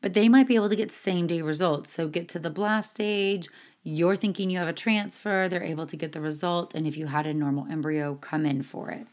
but 0.00 0.14
they 0.14 0.28
might 0.28 0.48
be 0.48 0.56
able 0.56 0.68
to 0.68 0.74
get 0.74 0.90
same 0.90 1.28
day 1.28 1.42
results. 1.42 1.92
So, 1.92 2.08
get 2.08 2.28
to 2.30 2.40
the 2.40 2.50
blast 2.50 2.90
stage, 2.90 3.48
you're 3.84 4.16
thinking 4.16 4.50
you 4.50 4.58
have 4.58 4.66
a 4.66 4.72
transfer, 4.72 5.48
they're 5.48 5.62
able 5.62 5.86
to 5.86 5.96
get 5.96 6.10
the 6.10 6.20
result, 6.20 6.74
and 6.74 6.88
if 6.88 6.96
you 6.96 7.06
had 7.06 7.28
a 7.28 7.32
normal 7.32 7.68
embryo, 7.70 8.16
come 8.16 8.44
in 8.44 8.64
for 8.64 8.90
it. 8.90 9.06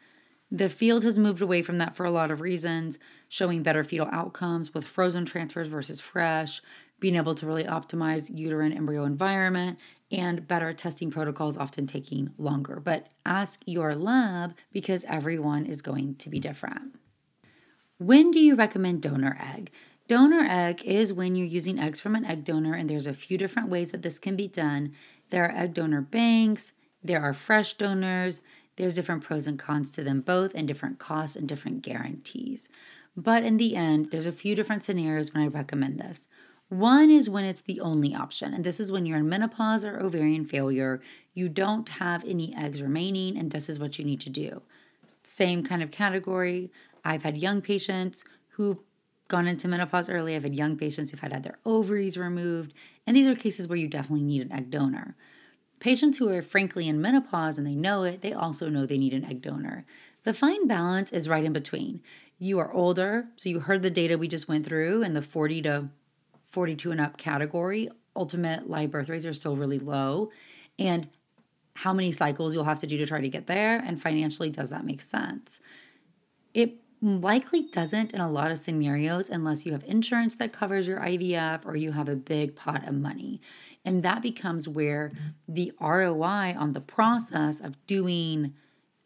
The 0.51 0.69
field 0.69 1.03
has 1.03 1.17
moved 1.17 1.41
away 1.41 1.63
from 1.63 1.79
that 1.79 1.95
for 1.95 2.05
a 2.05 2.11
lot 2.11 2.31
of 2.31 2.39
reasons, 2.39 2.97
showing 3.35 3.61
better 3.61 3.83
fetal 3.83 4.07
outcomes 4.13 4.73
with 4.73 4.85
frozen 4.85 5.25
transfers 5.25 5.67
versus 5.67 5.99
fresh, 5.99 6.61
being 7.01 7.17
able 7.17 7.35
to 7.35 7.45
really 7.45 7.65
optimize 7.65 8.33
uterine 8.33 8.71
embryo 8.71 9.03
environment, 9.03 9.77
and 10.09 10.47
better 10.47 10.71
testing 10.71 11.11
protocols 11.11 11.57
often 11.57 11.85
taking 11.85 12.31
longer. 12.37 12.79
But 12.79 13.07
ask 13.25 13.61
your 13.65 13.93
lab 13.93 14.55
because 14.71 15.03
everyone 15.03 15.65
is 15.65 15.81
going 15.81 16.15
to 16.15 16.29
be 16.29 16.39
different. 16.39 16.95
When 17.97 18.31
do 18.31 18.39
you 18.39 18.55
recommend 18.55 19.01
donor 19.01 19.37
egg? 19.37 19.69
Donor 20.07 20.47
egg 20.49 20.85
is 20.85 21.11
when 21.11 21.35
you're 21.35 21.45
using 21.45 21.77
eggs 21.77 21.99
from 21.99 22.15
an 22.15 22.23
egg 22.23 22.45
donor, 22.45 22.73
and 22.73 22.89
there's 22.89 23.05
a 23.05 23.13
few 23.13 23.37
different 23.37 23.67
ways 23.67 23.91
that 23.91 24.01
this 24.01 24.17
can 24.17 24.37
be 24.37 24.47
done. 24.47 24.93
There 25.29 25.43
are 25.43 25.51
egg 25.51 25.73
donor 25.73 25.99
banks, 25.99 26.71
there 27.03 27.21
are 27.21 27.33
fresh 27.33 27.73
donors, 27.73 28.43
there's 28.77 28.95
different 28.95 29.25
pros 29.25 29.45
and 29.45 29.59
cons 29.59 29.91
to 29.91 30.03
them 30.05 30.21
both, 30.21 30.53
and 30.55 30.69
different 30.69 30.99
costs 30.99 31.35
and 31.35 31.49
different 31.49 31.81
guarantees. 31.81 32.69
But 33.17 33.43
in 33.43 33.57
the 33.57 33.75
end, 33.75 34.11
there's 34.11 34.25
a 34.25 34.31
few 34.31 34.55
different 34.55 34.83
scenarios 34.83 35.33
when 35.33 35.43
I 35.43 35.47
recommend 35.47 35.99
this. 35.99 36.27
One 36.69 37.11
is 37.11 37.29
when 37.29 37.45
it's 37.45 37.61
the 37.61 37.79
only 37.79 38.15
option, 38.15 38.53
and 38.53 38.63
this 38.63 38.79
is 38.79 38.91
when 38.91 39.05
you're 39.05 39.19
in 39.19 39.29
menopause 39.29 39.85
or 39.85 39.99
ovarian 39.99 40.45
failure, 40.45 40.99
you 41.33 41.47
don't 41.47 41.87
have 41.87 42.27
any 42.27 42.55
eggs 42.55 42.81
remaining, 42.81 43.37
and 43.37 43.51
this 43.51 43.69
is 43.69 43.79
what 43.79 43.99
you 43.99 44.05
need 44.05 44.19
to 44.21 44.29
do. 44.29 44.63
Same 45.23 45.63
kind 45.63 45.83
of 45.83 45.91
category. 45.91 46.71
I've 47.03 47.23
had 47.23 47.37
young 47.37 47.61
patients 47.61 48.23
who've 48.49 48.79
gone 49.27 49.47
into 49.47 49.67
menopause 49.67 50.09
early. 50.09 50.35
I've 50.35 50.43
had 50.43 50.55
young 50.55 50.75
patients 50.75 51.11
who've 51.11 51.19
had, 51.19 51.31
had 51.31 51.43
their 51.43 51.59
ovaries 51.65 52.17
removed, 52.17 52.73
and 53.05 53.15
these 53.15 53.27
are 53.27 53.35
cases 53.35 53.67
where 53.67 53.77
you 53.77 53.87
definitely 53.87 54.23
need 54.23 54.41
an 54.41 54.51
egg 54.51 54.71
donor. 54.71 55.15
Patients 55.79 56.17
who 56.17 56.29
are 56.29 56.41
frankly 56.41 56.87
in 56.87 57.01
menopause 57.01 57.57
and 57.57 57.67
they 57.67 57.75
know 57.75 58.03
it, 58.03 58.21
they 58.21 58.33
also 58.33 58.69
know 58.69 58.85
they 58.85 58.97
need 58.97 59.13
an 59.13 59.25
egg 59.25 59.41
donor. 59.41 59.85
The 60.23 60.33
fine 60.33 60.65
balance 60.65 61.11
is 61.11 61.29
right 61.29 61.43
in 61.43 61.53
between. 61.53 62.01
You 62.37 62.59
are 62.59 62.71
older, 62.73 63.27
so 63.37 63.49
you 63.49 63.59
heard 63.59 63.81
the 63.81 63.89
data 63.89 64.17
we 64.17 64.27
just 64.27 64.47
went 64.47 64.65
through, 64.65 65.03
and 65.03 65.15
the 65.15 65.21
40 65.21 65.61
to 65.63 65.89
42 66.47 66.91
and 66.91 67.01
up 67.01 67.17
category, 67.17 67.89
ultimate 68.15 68.69
live 68.69 68.91
birth 68.91 69.09
rates 69.09 69.25
are 69.25 69.33
still 69.33 69.55
really 69.55 69.79
low. 69.79 70.31
And 70.77 71.07
how 71.75 71.93
many 71.93 72.11
cycles 72.11 72.53
you'll 72.53 72.63
have 72.63 72.79
to 72.79 72.87
do 72.87 72.97
to 72.97 73.05
try 73.05 73.21
to 73.21 73.29
get 73.29 73.47
there, 73.47 73.79
and 73.79 74.01
financially, 74.01 74.49
does 74.49 74.69
that 74.69 74.85
make 74.85 75.01
sense? 75.01 75.59
It 76.53 76.75
likely 77.01 77.63
doesn't 77.63 78.13
in 78.13 78.21
a 78.21 78.31
lot 78.31 78.51
of 78.51 78.57
scenarios 78.57 79.29
unless 79.29 79.65
you 79.65 79.73
have 79.73 79.83
insurance 79.85 80.35
that 80.35 80.53
covers 80.53 80.87
your 80.87 80.99
IVF 80.99 81.65
or 81.65 81.75
you 81.75 81.91
have 81.91 82.09
a 82.09 82.15
big 82.15 82.55
pot 82.55 82.87
of 82.87 82.95
money. 82.95 83.41
And 83.83 84.01
that 84.03 84.21
becomes 84.21 84.67
where 84.67 85.11
the 85.47 85.71
ROI 85.79 86.55
on 86.57 86.73
the 86.73 86.81
process 86.81 87.59
of 87.59 87.85
doing 87.85 88.53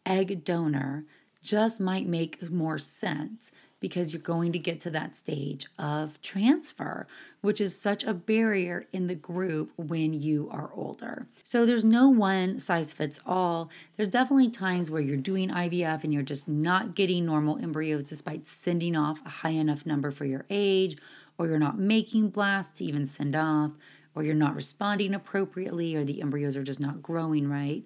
egg 0.06 0.44
donor 0.44 1.04
just 1.42 1.80
might 1.80 2.06
make 2.06 2.50
more 2.50 2.78
sense 2.78 3.50
because 3.80 4.12
you're 4.12 4.20
going 4.20 4.52
to 4.52 4.58
get 4.58 4.80
to 4.82 4.90
that 4.90 5.16
stage 5.16 5.66
of 5.78 6.20
transfer, 6.20 7.06
which 7.40 7.60
is 7.60 7.80
such 7.80 8.04
a 8.04 8.12
barrier 8.12 8.86
in 8.92 9.06
the 9.06 9.14
group 9.14 9.72
when 9.76 10.12
you 10.12 10.48
are 10.52 10.70
older. 10.74 11.26
So 11.42 11.64
there's 11.64 11.84
no 11.84 12.08
one 12.10 12.60
size 12.60 12.92
fits 12.92 13.20
all. 13.24 13.70
There's 13.96 14.10
definitely 14.10 14.50
times 14.50 14.90
where 14.90 15.00
you're 15.00 15.16
doing 15.16 15.48
IVF 15.48 16.04
and 16.04 16.12
you're 16.12 16.22
just 16.22 16.46
not 16.46 16.94
getting 16.94 17.24
normal 17.24 17.58
embryos 17.58 18.04
despite 18.04 18.46
sending 18.46 18.94
off 18.96 19.20
a 19.24 19.30
high 19.30 19.50
enough 19.50 19.86
number 19.86 20.10
for 20.10 20.26
your 20.26 20.44
age, 20.50 20.98
or 21.38 21.46
you're 21.46 21.58
not 21.58 21.78
making 21.78 22.28
blasts 22.28 22.78
to 22.78 22.84
even 22.84 23.06
send 23.06 23.34
off, 23.34 23.70
or 24.14 24.22
you're 24.22 24.34
not 24.34 24.54
responding 24.54 25.14
appropriately, 25.14 25.96
or 25.96 26.04
the 26.04 26.20
embryos 26.20 26.56
are 26.56 26.62
just 26.62 26.80
not 26.80 27.02
growing 27.02 27.48
right. 27.48 27.84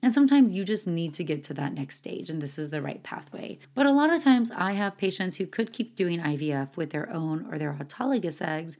And 0.00 0.14
sometimes 0.14 0.52
you 0.52 0.64
just 0.64 0.86
need 0.86 1.14
to 1.14 1.24
get 1.24 1.42
to 1.44 1.54
that 1.54 1.74
next 1.74 1.96
stage, 1.96 2.30
and 2.30 2.40
this 2.40 2.58
is 2.58 2.70
the 2.70 2.80
right 2.82 3.02
pathway. 3.02 3.58
But 3.74 3.86
a 3.86 3.92
lot 3.92 4.12
of 4.12 4.22
times, 4.22 4.50
I 4.54 4.72
have 4.72 4.96
patients 4.96 5.36
who 5.36 5.46
could 5.46 5.72
keep 5.72 5.96
doing 5.96 6.20
IVF 6.20 6.76
with 6.76 6.90
their 6.90 7.12
own 7.12 7.46
or 7.50 7.58
their 7.58 7.72
autologous 7.72 8.40
eggs, 8.40 8.76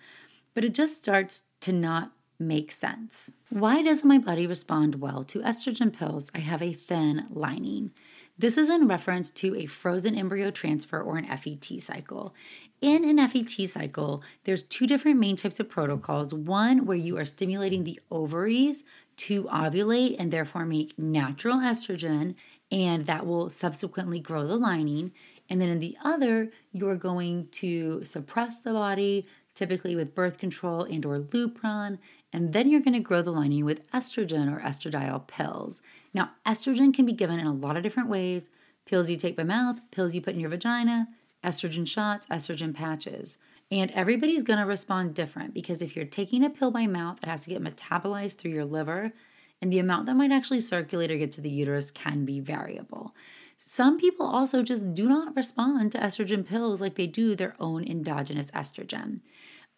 but 0.54 0.64
it 0.64 0.74
just 0.74 0.96
starts 0.96 1.42
to 1.60 1.72
not 1.72 2.12
make 2.38 2.70
sense. 2.70 3.32
Why 3.50 3.82
does 3.82 4.04
my 4.04 4.18
body 4.18 4.46
respond 4.46 5.00
well 5.00 5.24
to 5.24 5.40
estrogen 5.40 5.92
pills? 5.92 6.30
I 6.34 6.38
have 6.38 6.62
a 6.62 6.72
thin 6.72 7.26
lining. 7.30 7.90
This 8.38 8.56
is 8.56 8.68
in 8.68 8.86
reference 8.86 9.30
to 9.32 9.56
a 9.56 9.66
frozen 9.66 10.14
embryo 10.14 10.52
transfer 10.52 11.00
or 11.00 11.16
an 11.16 11.26
FET 11.26 11.80
cycle. 11.80 12.32
In 12.80 13.04
an 13.04 13.26
FET 13.26 13.68
cycle, 13.68 14.22
there's 14.44 14.62
two 14.62 14.86
different 14.86 15.18
main 15.18 15.34
types 15.34 15.58
of 15.58 15.68
protocols. 15.68 16.32
One 16.32 16.86
where 16.86 16.96
you 16.96 17.18
are 17.18 17.24
stimulating 17.24 17.82
the 17.82 17.98
ovaries 18.12 18.84
to 19.18 19.44
ovulate 19.44 20.16
and 20.18 20.30
therefore 20.30 20.64
make 20.64 20.98
natural 20.98 21.58
estrogen, 21.58 22.34
and 22.70 23.06
that 23.06 23.26
will 23.26 23.50
subsequently 23.50 24.20
grow 24.20 24.46
the 24.46 24.56
lining. 24.56 25.12
And 25.50 25.60
then 25.60 25.68
in 25.68 25.80
the 25.80 25.96
other, 26.04 26.50
you're 26.72 26.96
going 26.96 27.48
to 27.52 28.04
suppress 28.04 28.60
the 28.60 28.72
body, 28.72 29.26
typically 29.54 29.96
with 29.96 30.14
birth 30.14 30.38
control 30.38 30.84
and 30.84 31.04
or 31.04 31.18
Lupron, 31.18 31.98
and 32.32 32.52
then 32.52 32.70
you're 32.70 32.80
going 32.80 32.92
to 32.92 33.00
grow 33.00 33.22
the 33.22 33.30
lining 33.30 33.64
with 33.64 33.90
estrogen 33.92 34.54
or 34.54 34.60
estradiol 34.60 35.26
pills. 35.26 35.80
Now, 36.12 36.32
estrogen 36.46 36.92
can 36.92 37.06
be 37.06 37.12
given 37.12 37.38
in 37.38 37.46
a 37.46 37.54
lot 37.54 37.76
of 37.76 37.82
different 37.82 38.10
ways. 38.10 38.50
Pills 38.84 39.10
you 39.10 39.16
take 39.16 39.36
by 39.36 39.44
mouth, 39.44 39.80
pills 39.90 40.14
you 40.14 40.20
put 40.20 40.34
in 40.34 40.40
your 40.40 40.50
vagina, 40.50 41.08
estrogen 41.42 41.86
shots, 41.86 42.26
estrogen 42.26 42.74
patches. 42.74 43.38
And 43.70 43.90
everybody's 43.90 44.42
going 44.42 44.58
to 44.58 44.64
respond 44.64 45.14
different 45.14 45.52
because 45.52 45.82
if 45.82 45.94
you're 45.94 46.06
taking 46.06 46.44
a 46.44 46.50
pill 46.50 46.70
by 46.70 46.86
mouth, 46.86 47.18
it 47.22 47.28
has 47.28 47.44
to 47.44 47.50
get 47.50 47.62
metabolized 47.62 48.36
through 48.36 48.52
your 48.52 48.64
liver, 48.64 49.12
and 49.60 49.72
the 49.72 49.78
amount 49.78 50.06
that 50.06 50.16
might 50.16 50.32
actually 50.32 50.60
circulate 50.60 51.10
or 51.10 51.18
get 51.18 51.32
to 51.32 51.40
the 51.40 51.50
uterus 51.50 51.90
can 51.90 52.24
be 52.24 52.40
variable. 52.40 53.14
Some 53.58 53.98
people 53.98 54.24
also 54.24 54.62
just 54.62 54.94
do 54.94 55.08
not 55.08 55.34
respond 55.34 55.92
to 55.92 55.98
estrogen 55.98 56.46
pills 56.46 56.80
like 56.80 56.94
they 56.94 57.08
do 57.08 57.34
their 57.34 57.56
own 57.58 57.84
endogenous 57.84 58.50
estrogen. 58.52 59.20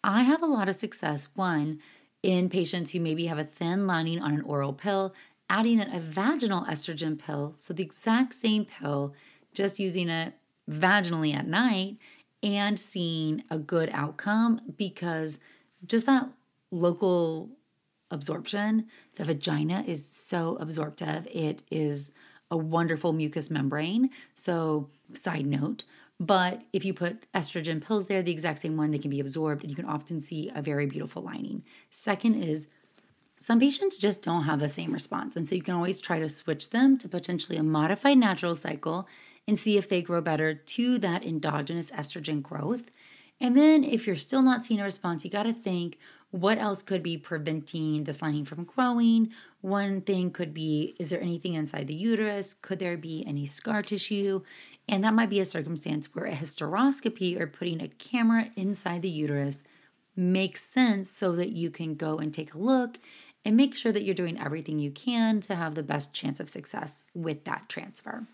I 0.03 0.23
have 0.23 0.43
a 0.43 0.47
lot 0.47 0.69
of 0.69 0.75
success, 0.75 1.27
one, 1.33 1.79
in 2.21 2.49
patients 2.49 2.91
who 2.91 2.99
maybe 2.99 3.25
have 3.25 3.39
a 3.39 3.43
thin 3.43 3.87
lining 3.87 4.21
on 4.21 4.33
an 4.33 4.41
oral 4.41 4.73
pill 4.73 5.15
adding 5.49 5.79
in 5.79 5.93
a 5.93 5.99
vaginal 5.99 6.63
estrogen 6.65 7.19
pill, 7.19 7.55
so 7.57 7.73
the 7.73 7.83
exact 7.83 8.33
same 8.33 8.63
pill, 8.63 9.13
just 9.53 9.79
using 9.79 10.07
it 10.07 10.33
vaginally 10.69 11.35
at 11.35 11.45
night 11.45 11.97
and 12.43 12.79
seeing 12.79 13.43
a 13.49 13.57
good 13.57 13.89
outcome 13.93 14.61
because 14.77 15.39
just 15.85 16.05
that 16.05 16.27
local 16.71 17.49
absorption, 18.09 18.87
the 19.15 19.23
vagina 19.23 19.83
is 19.87 20.05
so 20.05 20.57
absorptive. 20.59 21.27
It 21.31 21.63
is 21.71 22.11
a 22.49 22.57
wonderful 22.57 23.13
mucous 23.13 23.49
membrane. 23.49 24.09
So, 24.35 24.89
side 25.13 25.45
note, 25.45 25.83
but 26.19 26.61
if 26.73 26.85
you 26.85 26.93
put 26.93 27.25
estrogen 27.33 27.83
pills 27.83 28.05
there, 28.05 28.21
the 28.21 28.31
exact 28.31 28.59
same 28.59 28.77
one, 28.77 28.91
they 28.91 28.99
can 28.99 29.09
be 29.09 29.19
absorbed 29.19 29.63
and 29.63 29.69
you 29.69 29.75
can 29.75 29.85
often 29.85 30.19
see 30.19 30.51
a 30.53 30.61
very 30.61 30.85
beautiful 30.85 31.23
lining. 31.23 31.63
Second 31.89 32.43
is 32.43 32.67
some 33.37 33.59
patients 33.59 33.97
just 33.97 34.21
don't 34.21 34.43
have 34.43 34.59
the 34.59 34.69
same 34.69 34.93
response. 34.93 35.35
And 35.35 35.47
so 35.47 35.55
you 35.55 35.63
can 35.63 35.73
always 35.73 35.99
try 35.99 36.19
to 36.19 36.29
switch 36.29 36.69
them 36.69 36.97
to 36.99 37.09
potentially 37.09 37.57
a 37.57 37.63
modified 37.63 38.19
natural 38.19 38.53
cycle 38.53 39.07
and 39.47 39.57
see 39.57 39.77
if 39.77 39.89
they 39.89 40.01
grow 40.01 40.21
better 40.21 40.53
to 40.53 40.97
that 40.99 41.23
endogenous 41.23 41.91
estrogen 41.91 42.41
growth. 42.41 42.83
And 43.39 43.57
then 43.57 43.83
if 43.83 44.05
you're 44.05 44.15
still 44.15 44.43
not 44.43 44.63
seeing 44.63 44.79
a 44.79 44.83
response, 44.83 45.25
you 45.25 45.31
got 45.31 45.43
to 45.43 45.53
think 45.53 45.97
what 46.31 46.57
else 46.57 46.81
could 46.81 47.03
be 47.03 47.17
preventing 47.17 48.05
this 48.05 48.21
lining 48.21 48.45
from 48.45 48.63
growing? 48.63 49.31
One 49.59 50.01
thing 50.01 50.31
could 50.31 50.53
be 50.53 50.95
is 50.97 51.09
there 51.09 51.21
anything 51.21 51.55
inside 51.55 51.87
the 51.87 51.93
uterus? 51.93 52.53
Could 52.53 52.79
there 52.79 52.97
be 52.97 53.25
any 53.27 53.45
scar 53.45 53.83
tissue? 53.83 54.41
And 54.87 55.03
that 55.03 55.13
might 55.13 55.29
be 55.29 55.39
a 55.39 55.45
circumstance 55.45 56.13
where 56.13 56.25
a 56.25 56.33
hysteroscopy 56.33 57.39
or 57.39 57.47
putting 57.47 57.81
a 57.81 57.87
camera 57.87 58.49
inside 58.55 59.01
the 59.01 59.09
uterus 59.09 59.63
makes 60.15 60.63
sense 60.63 61.09
so 61.09 61.33
that 61.33 61.49
you 61.49 61.69
can 61.69 61.95
go 61.95 62.17
and 62.17 62.33
take 62.33 62.53
a 62.53 62.59
look 62.59 62.97
and 63.43 63.57
make 63.57 63.75
sure 63.75 63.91
that 63.91 64.03
you're 64.03 64.15
doing 64.15 64.39
everything 64.39 64.79
you 64.79 64.91
can 64.91 65.41
to 65.41 65.55
have 65.55 65.75
the 65.75 65.83
best 65.83 66.13
chance 66.13 66.39
of 66.39 66.49
success 66.49 67.03
with 67.13 67.43
that 67.43 67.67
transfer. 67.69 68.25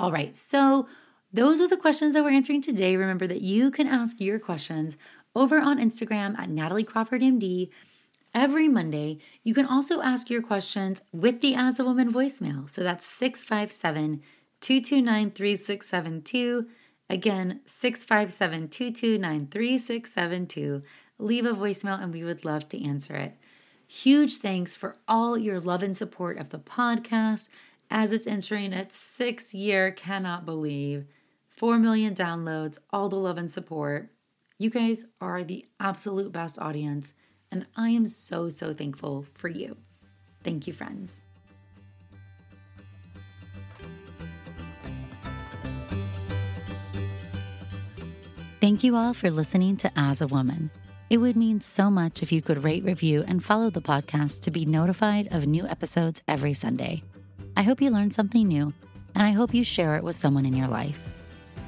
All 0.00 0.10
right, 0.10 0.34
so 0.34 0.88
those 1.30 1.60
are 1.60 1.68
the 1.68 1.76
questions 1.76 2.14
that 2.14 2.24
we're 2.24 2.30
answering 2.30 2.62
today. 2.62 2.96
Remember 2.96 3.26
that 3.26 3.42
you 3.42 3.70
can 3.70 3.86
ask 3.86 4.18
your 4.18 4.38
questions 4.38 4.96
over 5.36 5.60
on 5.60 5.78
Instagram 5.78 6.38
at 6.38 6.48
Natalie 6.48 6.84
Crawford 6.84 7.20
MD 7.20 7.68
every 8.32 8.66
Monday. 8.66 9.18
You 9.44 9.52
can 9.52 9.66
also 9.66 10.00
ask 10.00 10.30
your 10.30 10.40
questions 10.40 11.02
with 11.12 11.42
the 11.42 11.54
As 11.54 11.78
a 11.78 11.84
Woman 11.84 12.10
voicemail. 12.10 12.70
So 12.70 12.82
that's 12.82 13.04
657 13.04 14.22
229 14.62 15.32
3672. 15.32 16.66
Again, 17.10 17.60
657 17.66 18.68
229 18.68 19.48
3672. 19.48 20.82
Leave 21.18 21.44
a 21.44 21.52
voicemail 21.52 22.02
and 22.02 22.10
we 22.10 22.24
would 22.24 22.46
love 22.46 22.70
to 22.70 22.82
answer 22.82 23.16
it. 23.16 23.36
Huge 23.86 24.38
thanks 24.38 24.74
for 24.74 24.96
all 25.06 25.36
your 25.36 25.60
love 25.60 25.82
and 25.82 25.94
support 25.94 26.38
of 26.38 26.48
the 26.48 26.58
podcast 26.58 27.50
as 27.90 28.12
it's 28.12 28.26
entering 28.26 28.72
its 28.72 28.96
sixth 28.96 29.52
year. 29.52 29.90
Cannot 29.92 30.44
believe. 30.44 31.06
4 31.56 31.78
million 31.78 32.14
downloads, 32.14 32.78
all 32.90 33.08
the 33.08 33.16
love 33.16 33.36
and 33.36 33.50
support. 33.50 34.10
You 34.56 34.70
guys 34.70 35.04
are 35.20 35.44
the 35.44 35.66
absolute 35.78 36.32
best 36.32 36.58
audience, 36.58 37.12
and 37.50 37.66
I 37.76 37.90
am 37.90 38.06
so, 38.06 38.48
so 38.48 38.72
thankful 38.72 39.26
for 39.34 39.48
you. 39.48 39.76
Thank 40.42 40.66
you, 40.66 40.72
friends. 40.72 41.20
Thank 48.60 48.84
you 48.84 48.94
all 48.94 49.14
for 49.14 49.30
listening 49.30 49.78
to 49.78 49.90
As 49.96 50.20
a 50.20 50.26
Woman. 50.26 50.70
It 51.08 51.16
would 51.16 51.34
mean 51.34 51.60
so 51.60 51.90
much 51.90 52.22
if 52.22 52.30
you 52.30 52.40
could 52.40 52.62
rate, 52.62 52.84
review, 52.84 53.24
and 53.26 53.44
follow 53.44 53.70
the 53.70 53.80
podcast 53.80 54.42
to 54.42 54.50
be 54.50 54.64
notified 54.64 55.34
of 55.34 55.46
new 55.46 55.66
episodes 55.66 56.22
every 56.28 56.52
Sunday. 56.52 57.02
I 57.60 57.62
hope 57.62 57.82
you 57.82 57.90
learned 57.90 58.14
something 58.14 58.48
new, 58.48 58.72
and 59.14 59.22
I 59.22 59.32
hope 59.32 59.52
you 59.52 59.64
share 59.64 59.94
it 59.96 60.02
with 60.02 60.16
someone 60.16 60.46
in 60.46 60.56
your 60.56 60.66
life. 60.66 60.98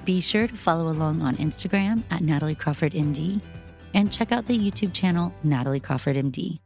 Be 0.07 0.23
sure 0.23 0.47
to 0.49 0.57
follow 0.57 0.89
along 0.89 1.21
on 1.21 1.37
Instagram 1.37 2.03
at 2.11 2.23
Natalie 2.23 2.55
Crawford 2.55 2.95
MD 2.95 3.43
and 3.93 4.11
check 4.11 4.33
out 4.33 4.47
the 4.47 4.59
YouTube 4.59 4.95
channel 4.95 5.35
Natalie 5.45 5.81
Crawford 5.81 6.17
MD. 6.17 6.61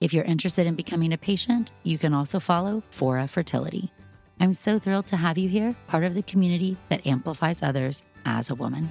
If 0.00 0.14
you're 0.14 0.24
interested 0.24 0.66
in 0.66 0.74
becoming 0.74 1.12
a 1.12 1.18
patient, 1.18 1.70
you 1.82 1.98
can 1.98 2.14
also 2.14 2.40
follow 2.40 2.82
Fora 2.88 3.28
Fertility. 3.28 3.92
I'm 4.40 4.54
so 4.54 4.78
thrilled 4.78 5.06
to 5.08 5.18
have 5.18 5.36
you 5.36 5.50
here, 5.50 5.76
part 5.86 6.04
of 6.04 6.14
the 6.14 6.22
community 6.22 6.78
that 6.88 7.06
amplifies 7.06 7.62
others 7.62 8.02
as 8.24 8.48
a 8.48 8.54
woman. 8.54 8.90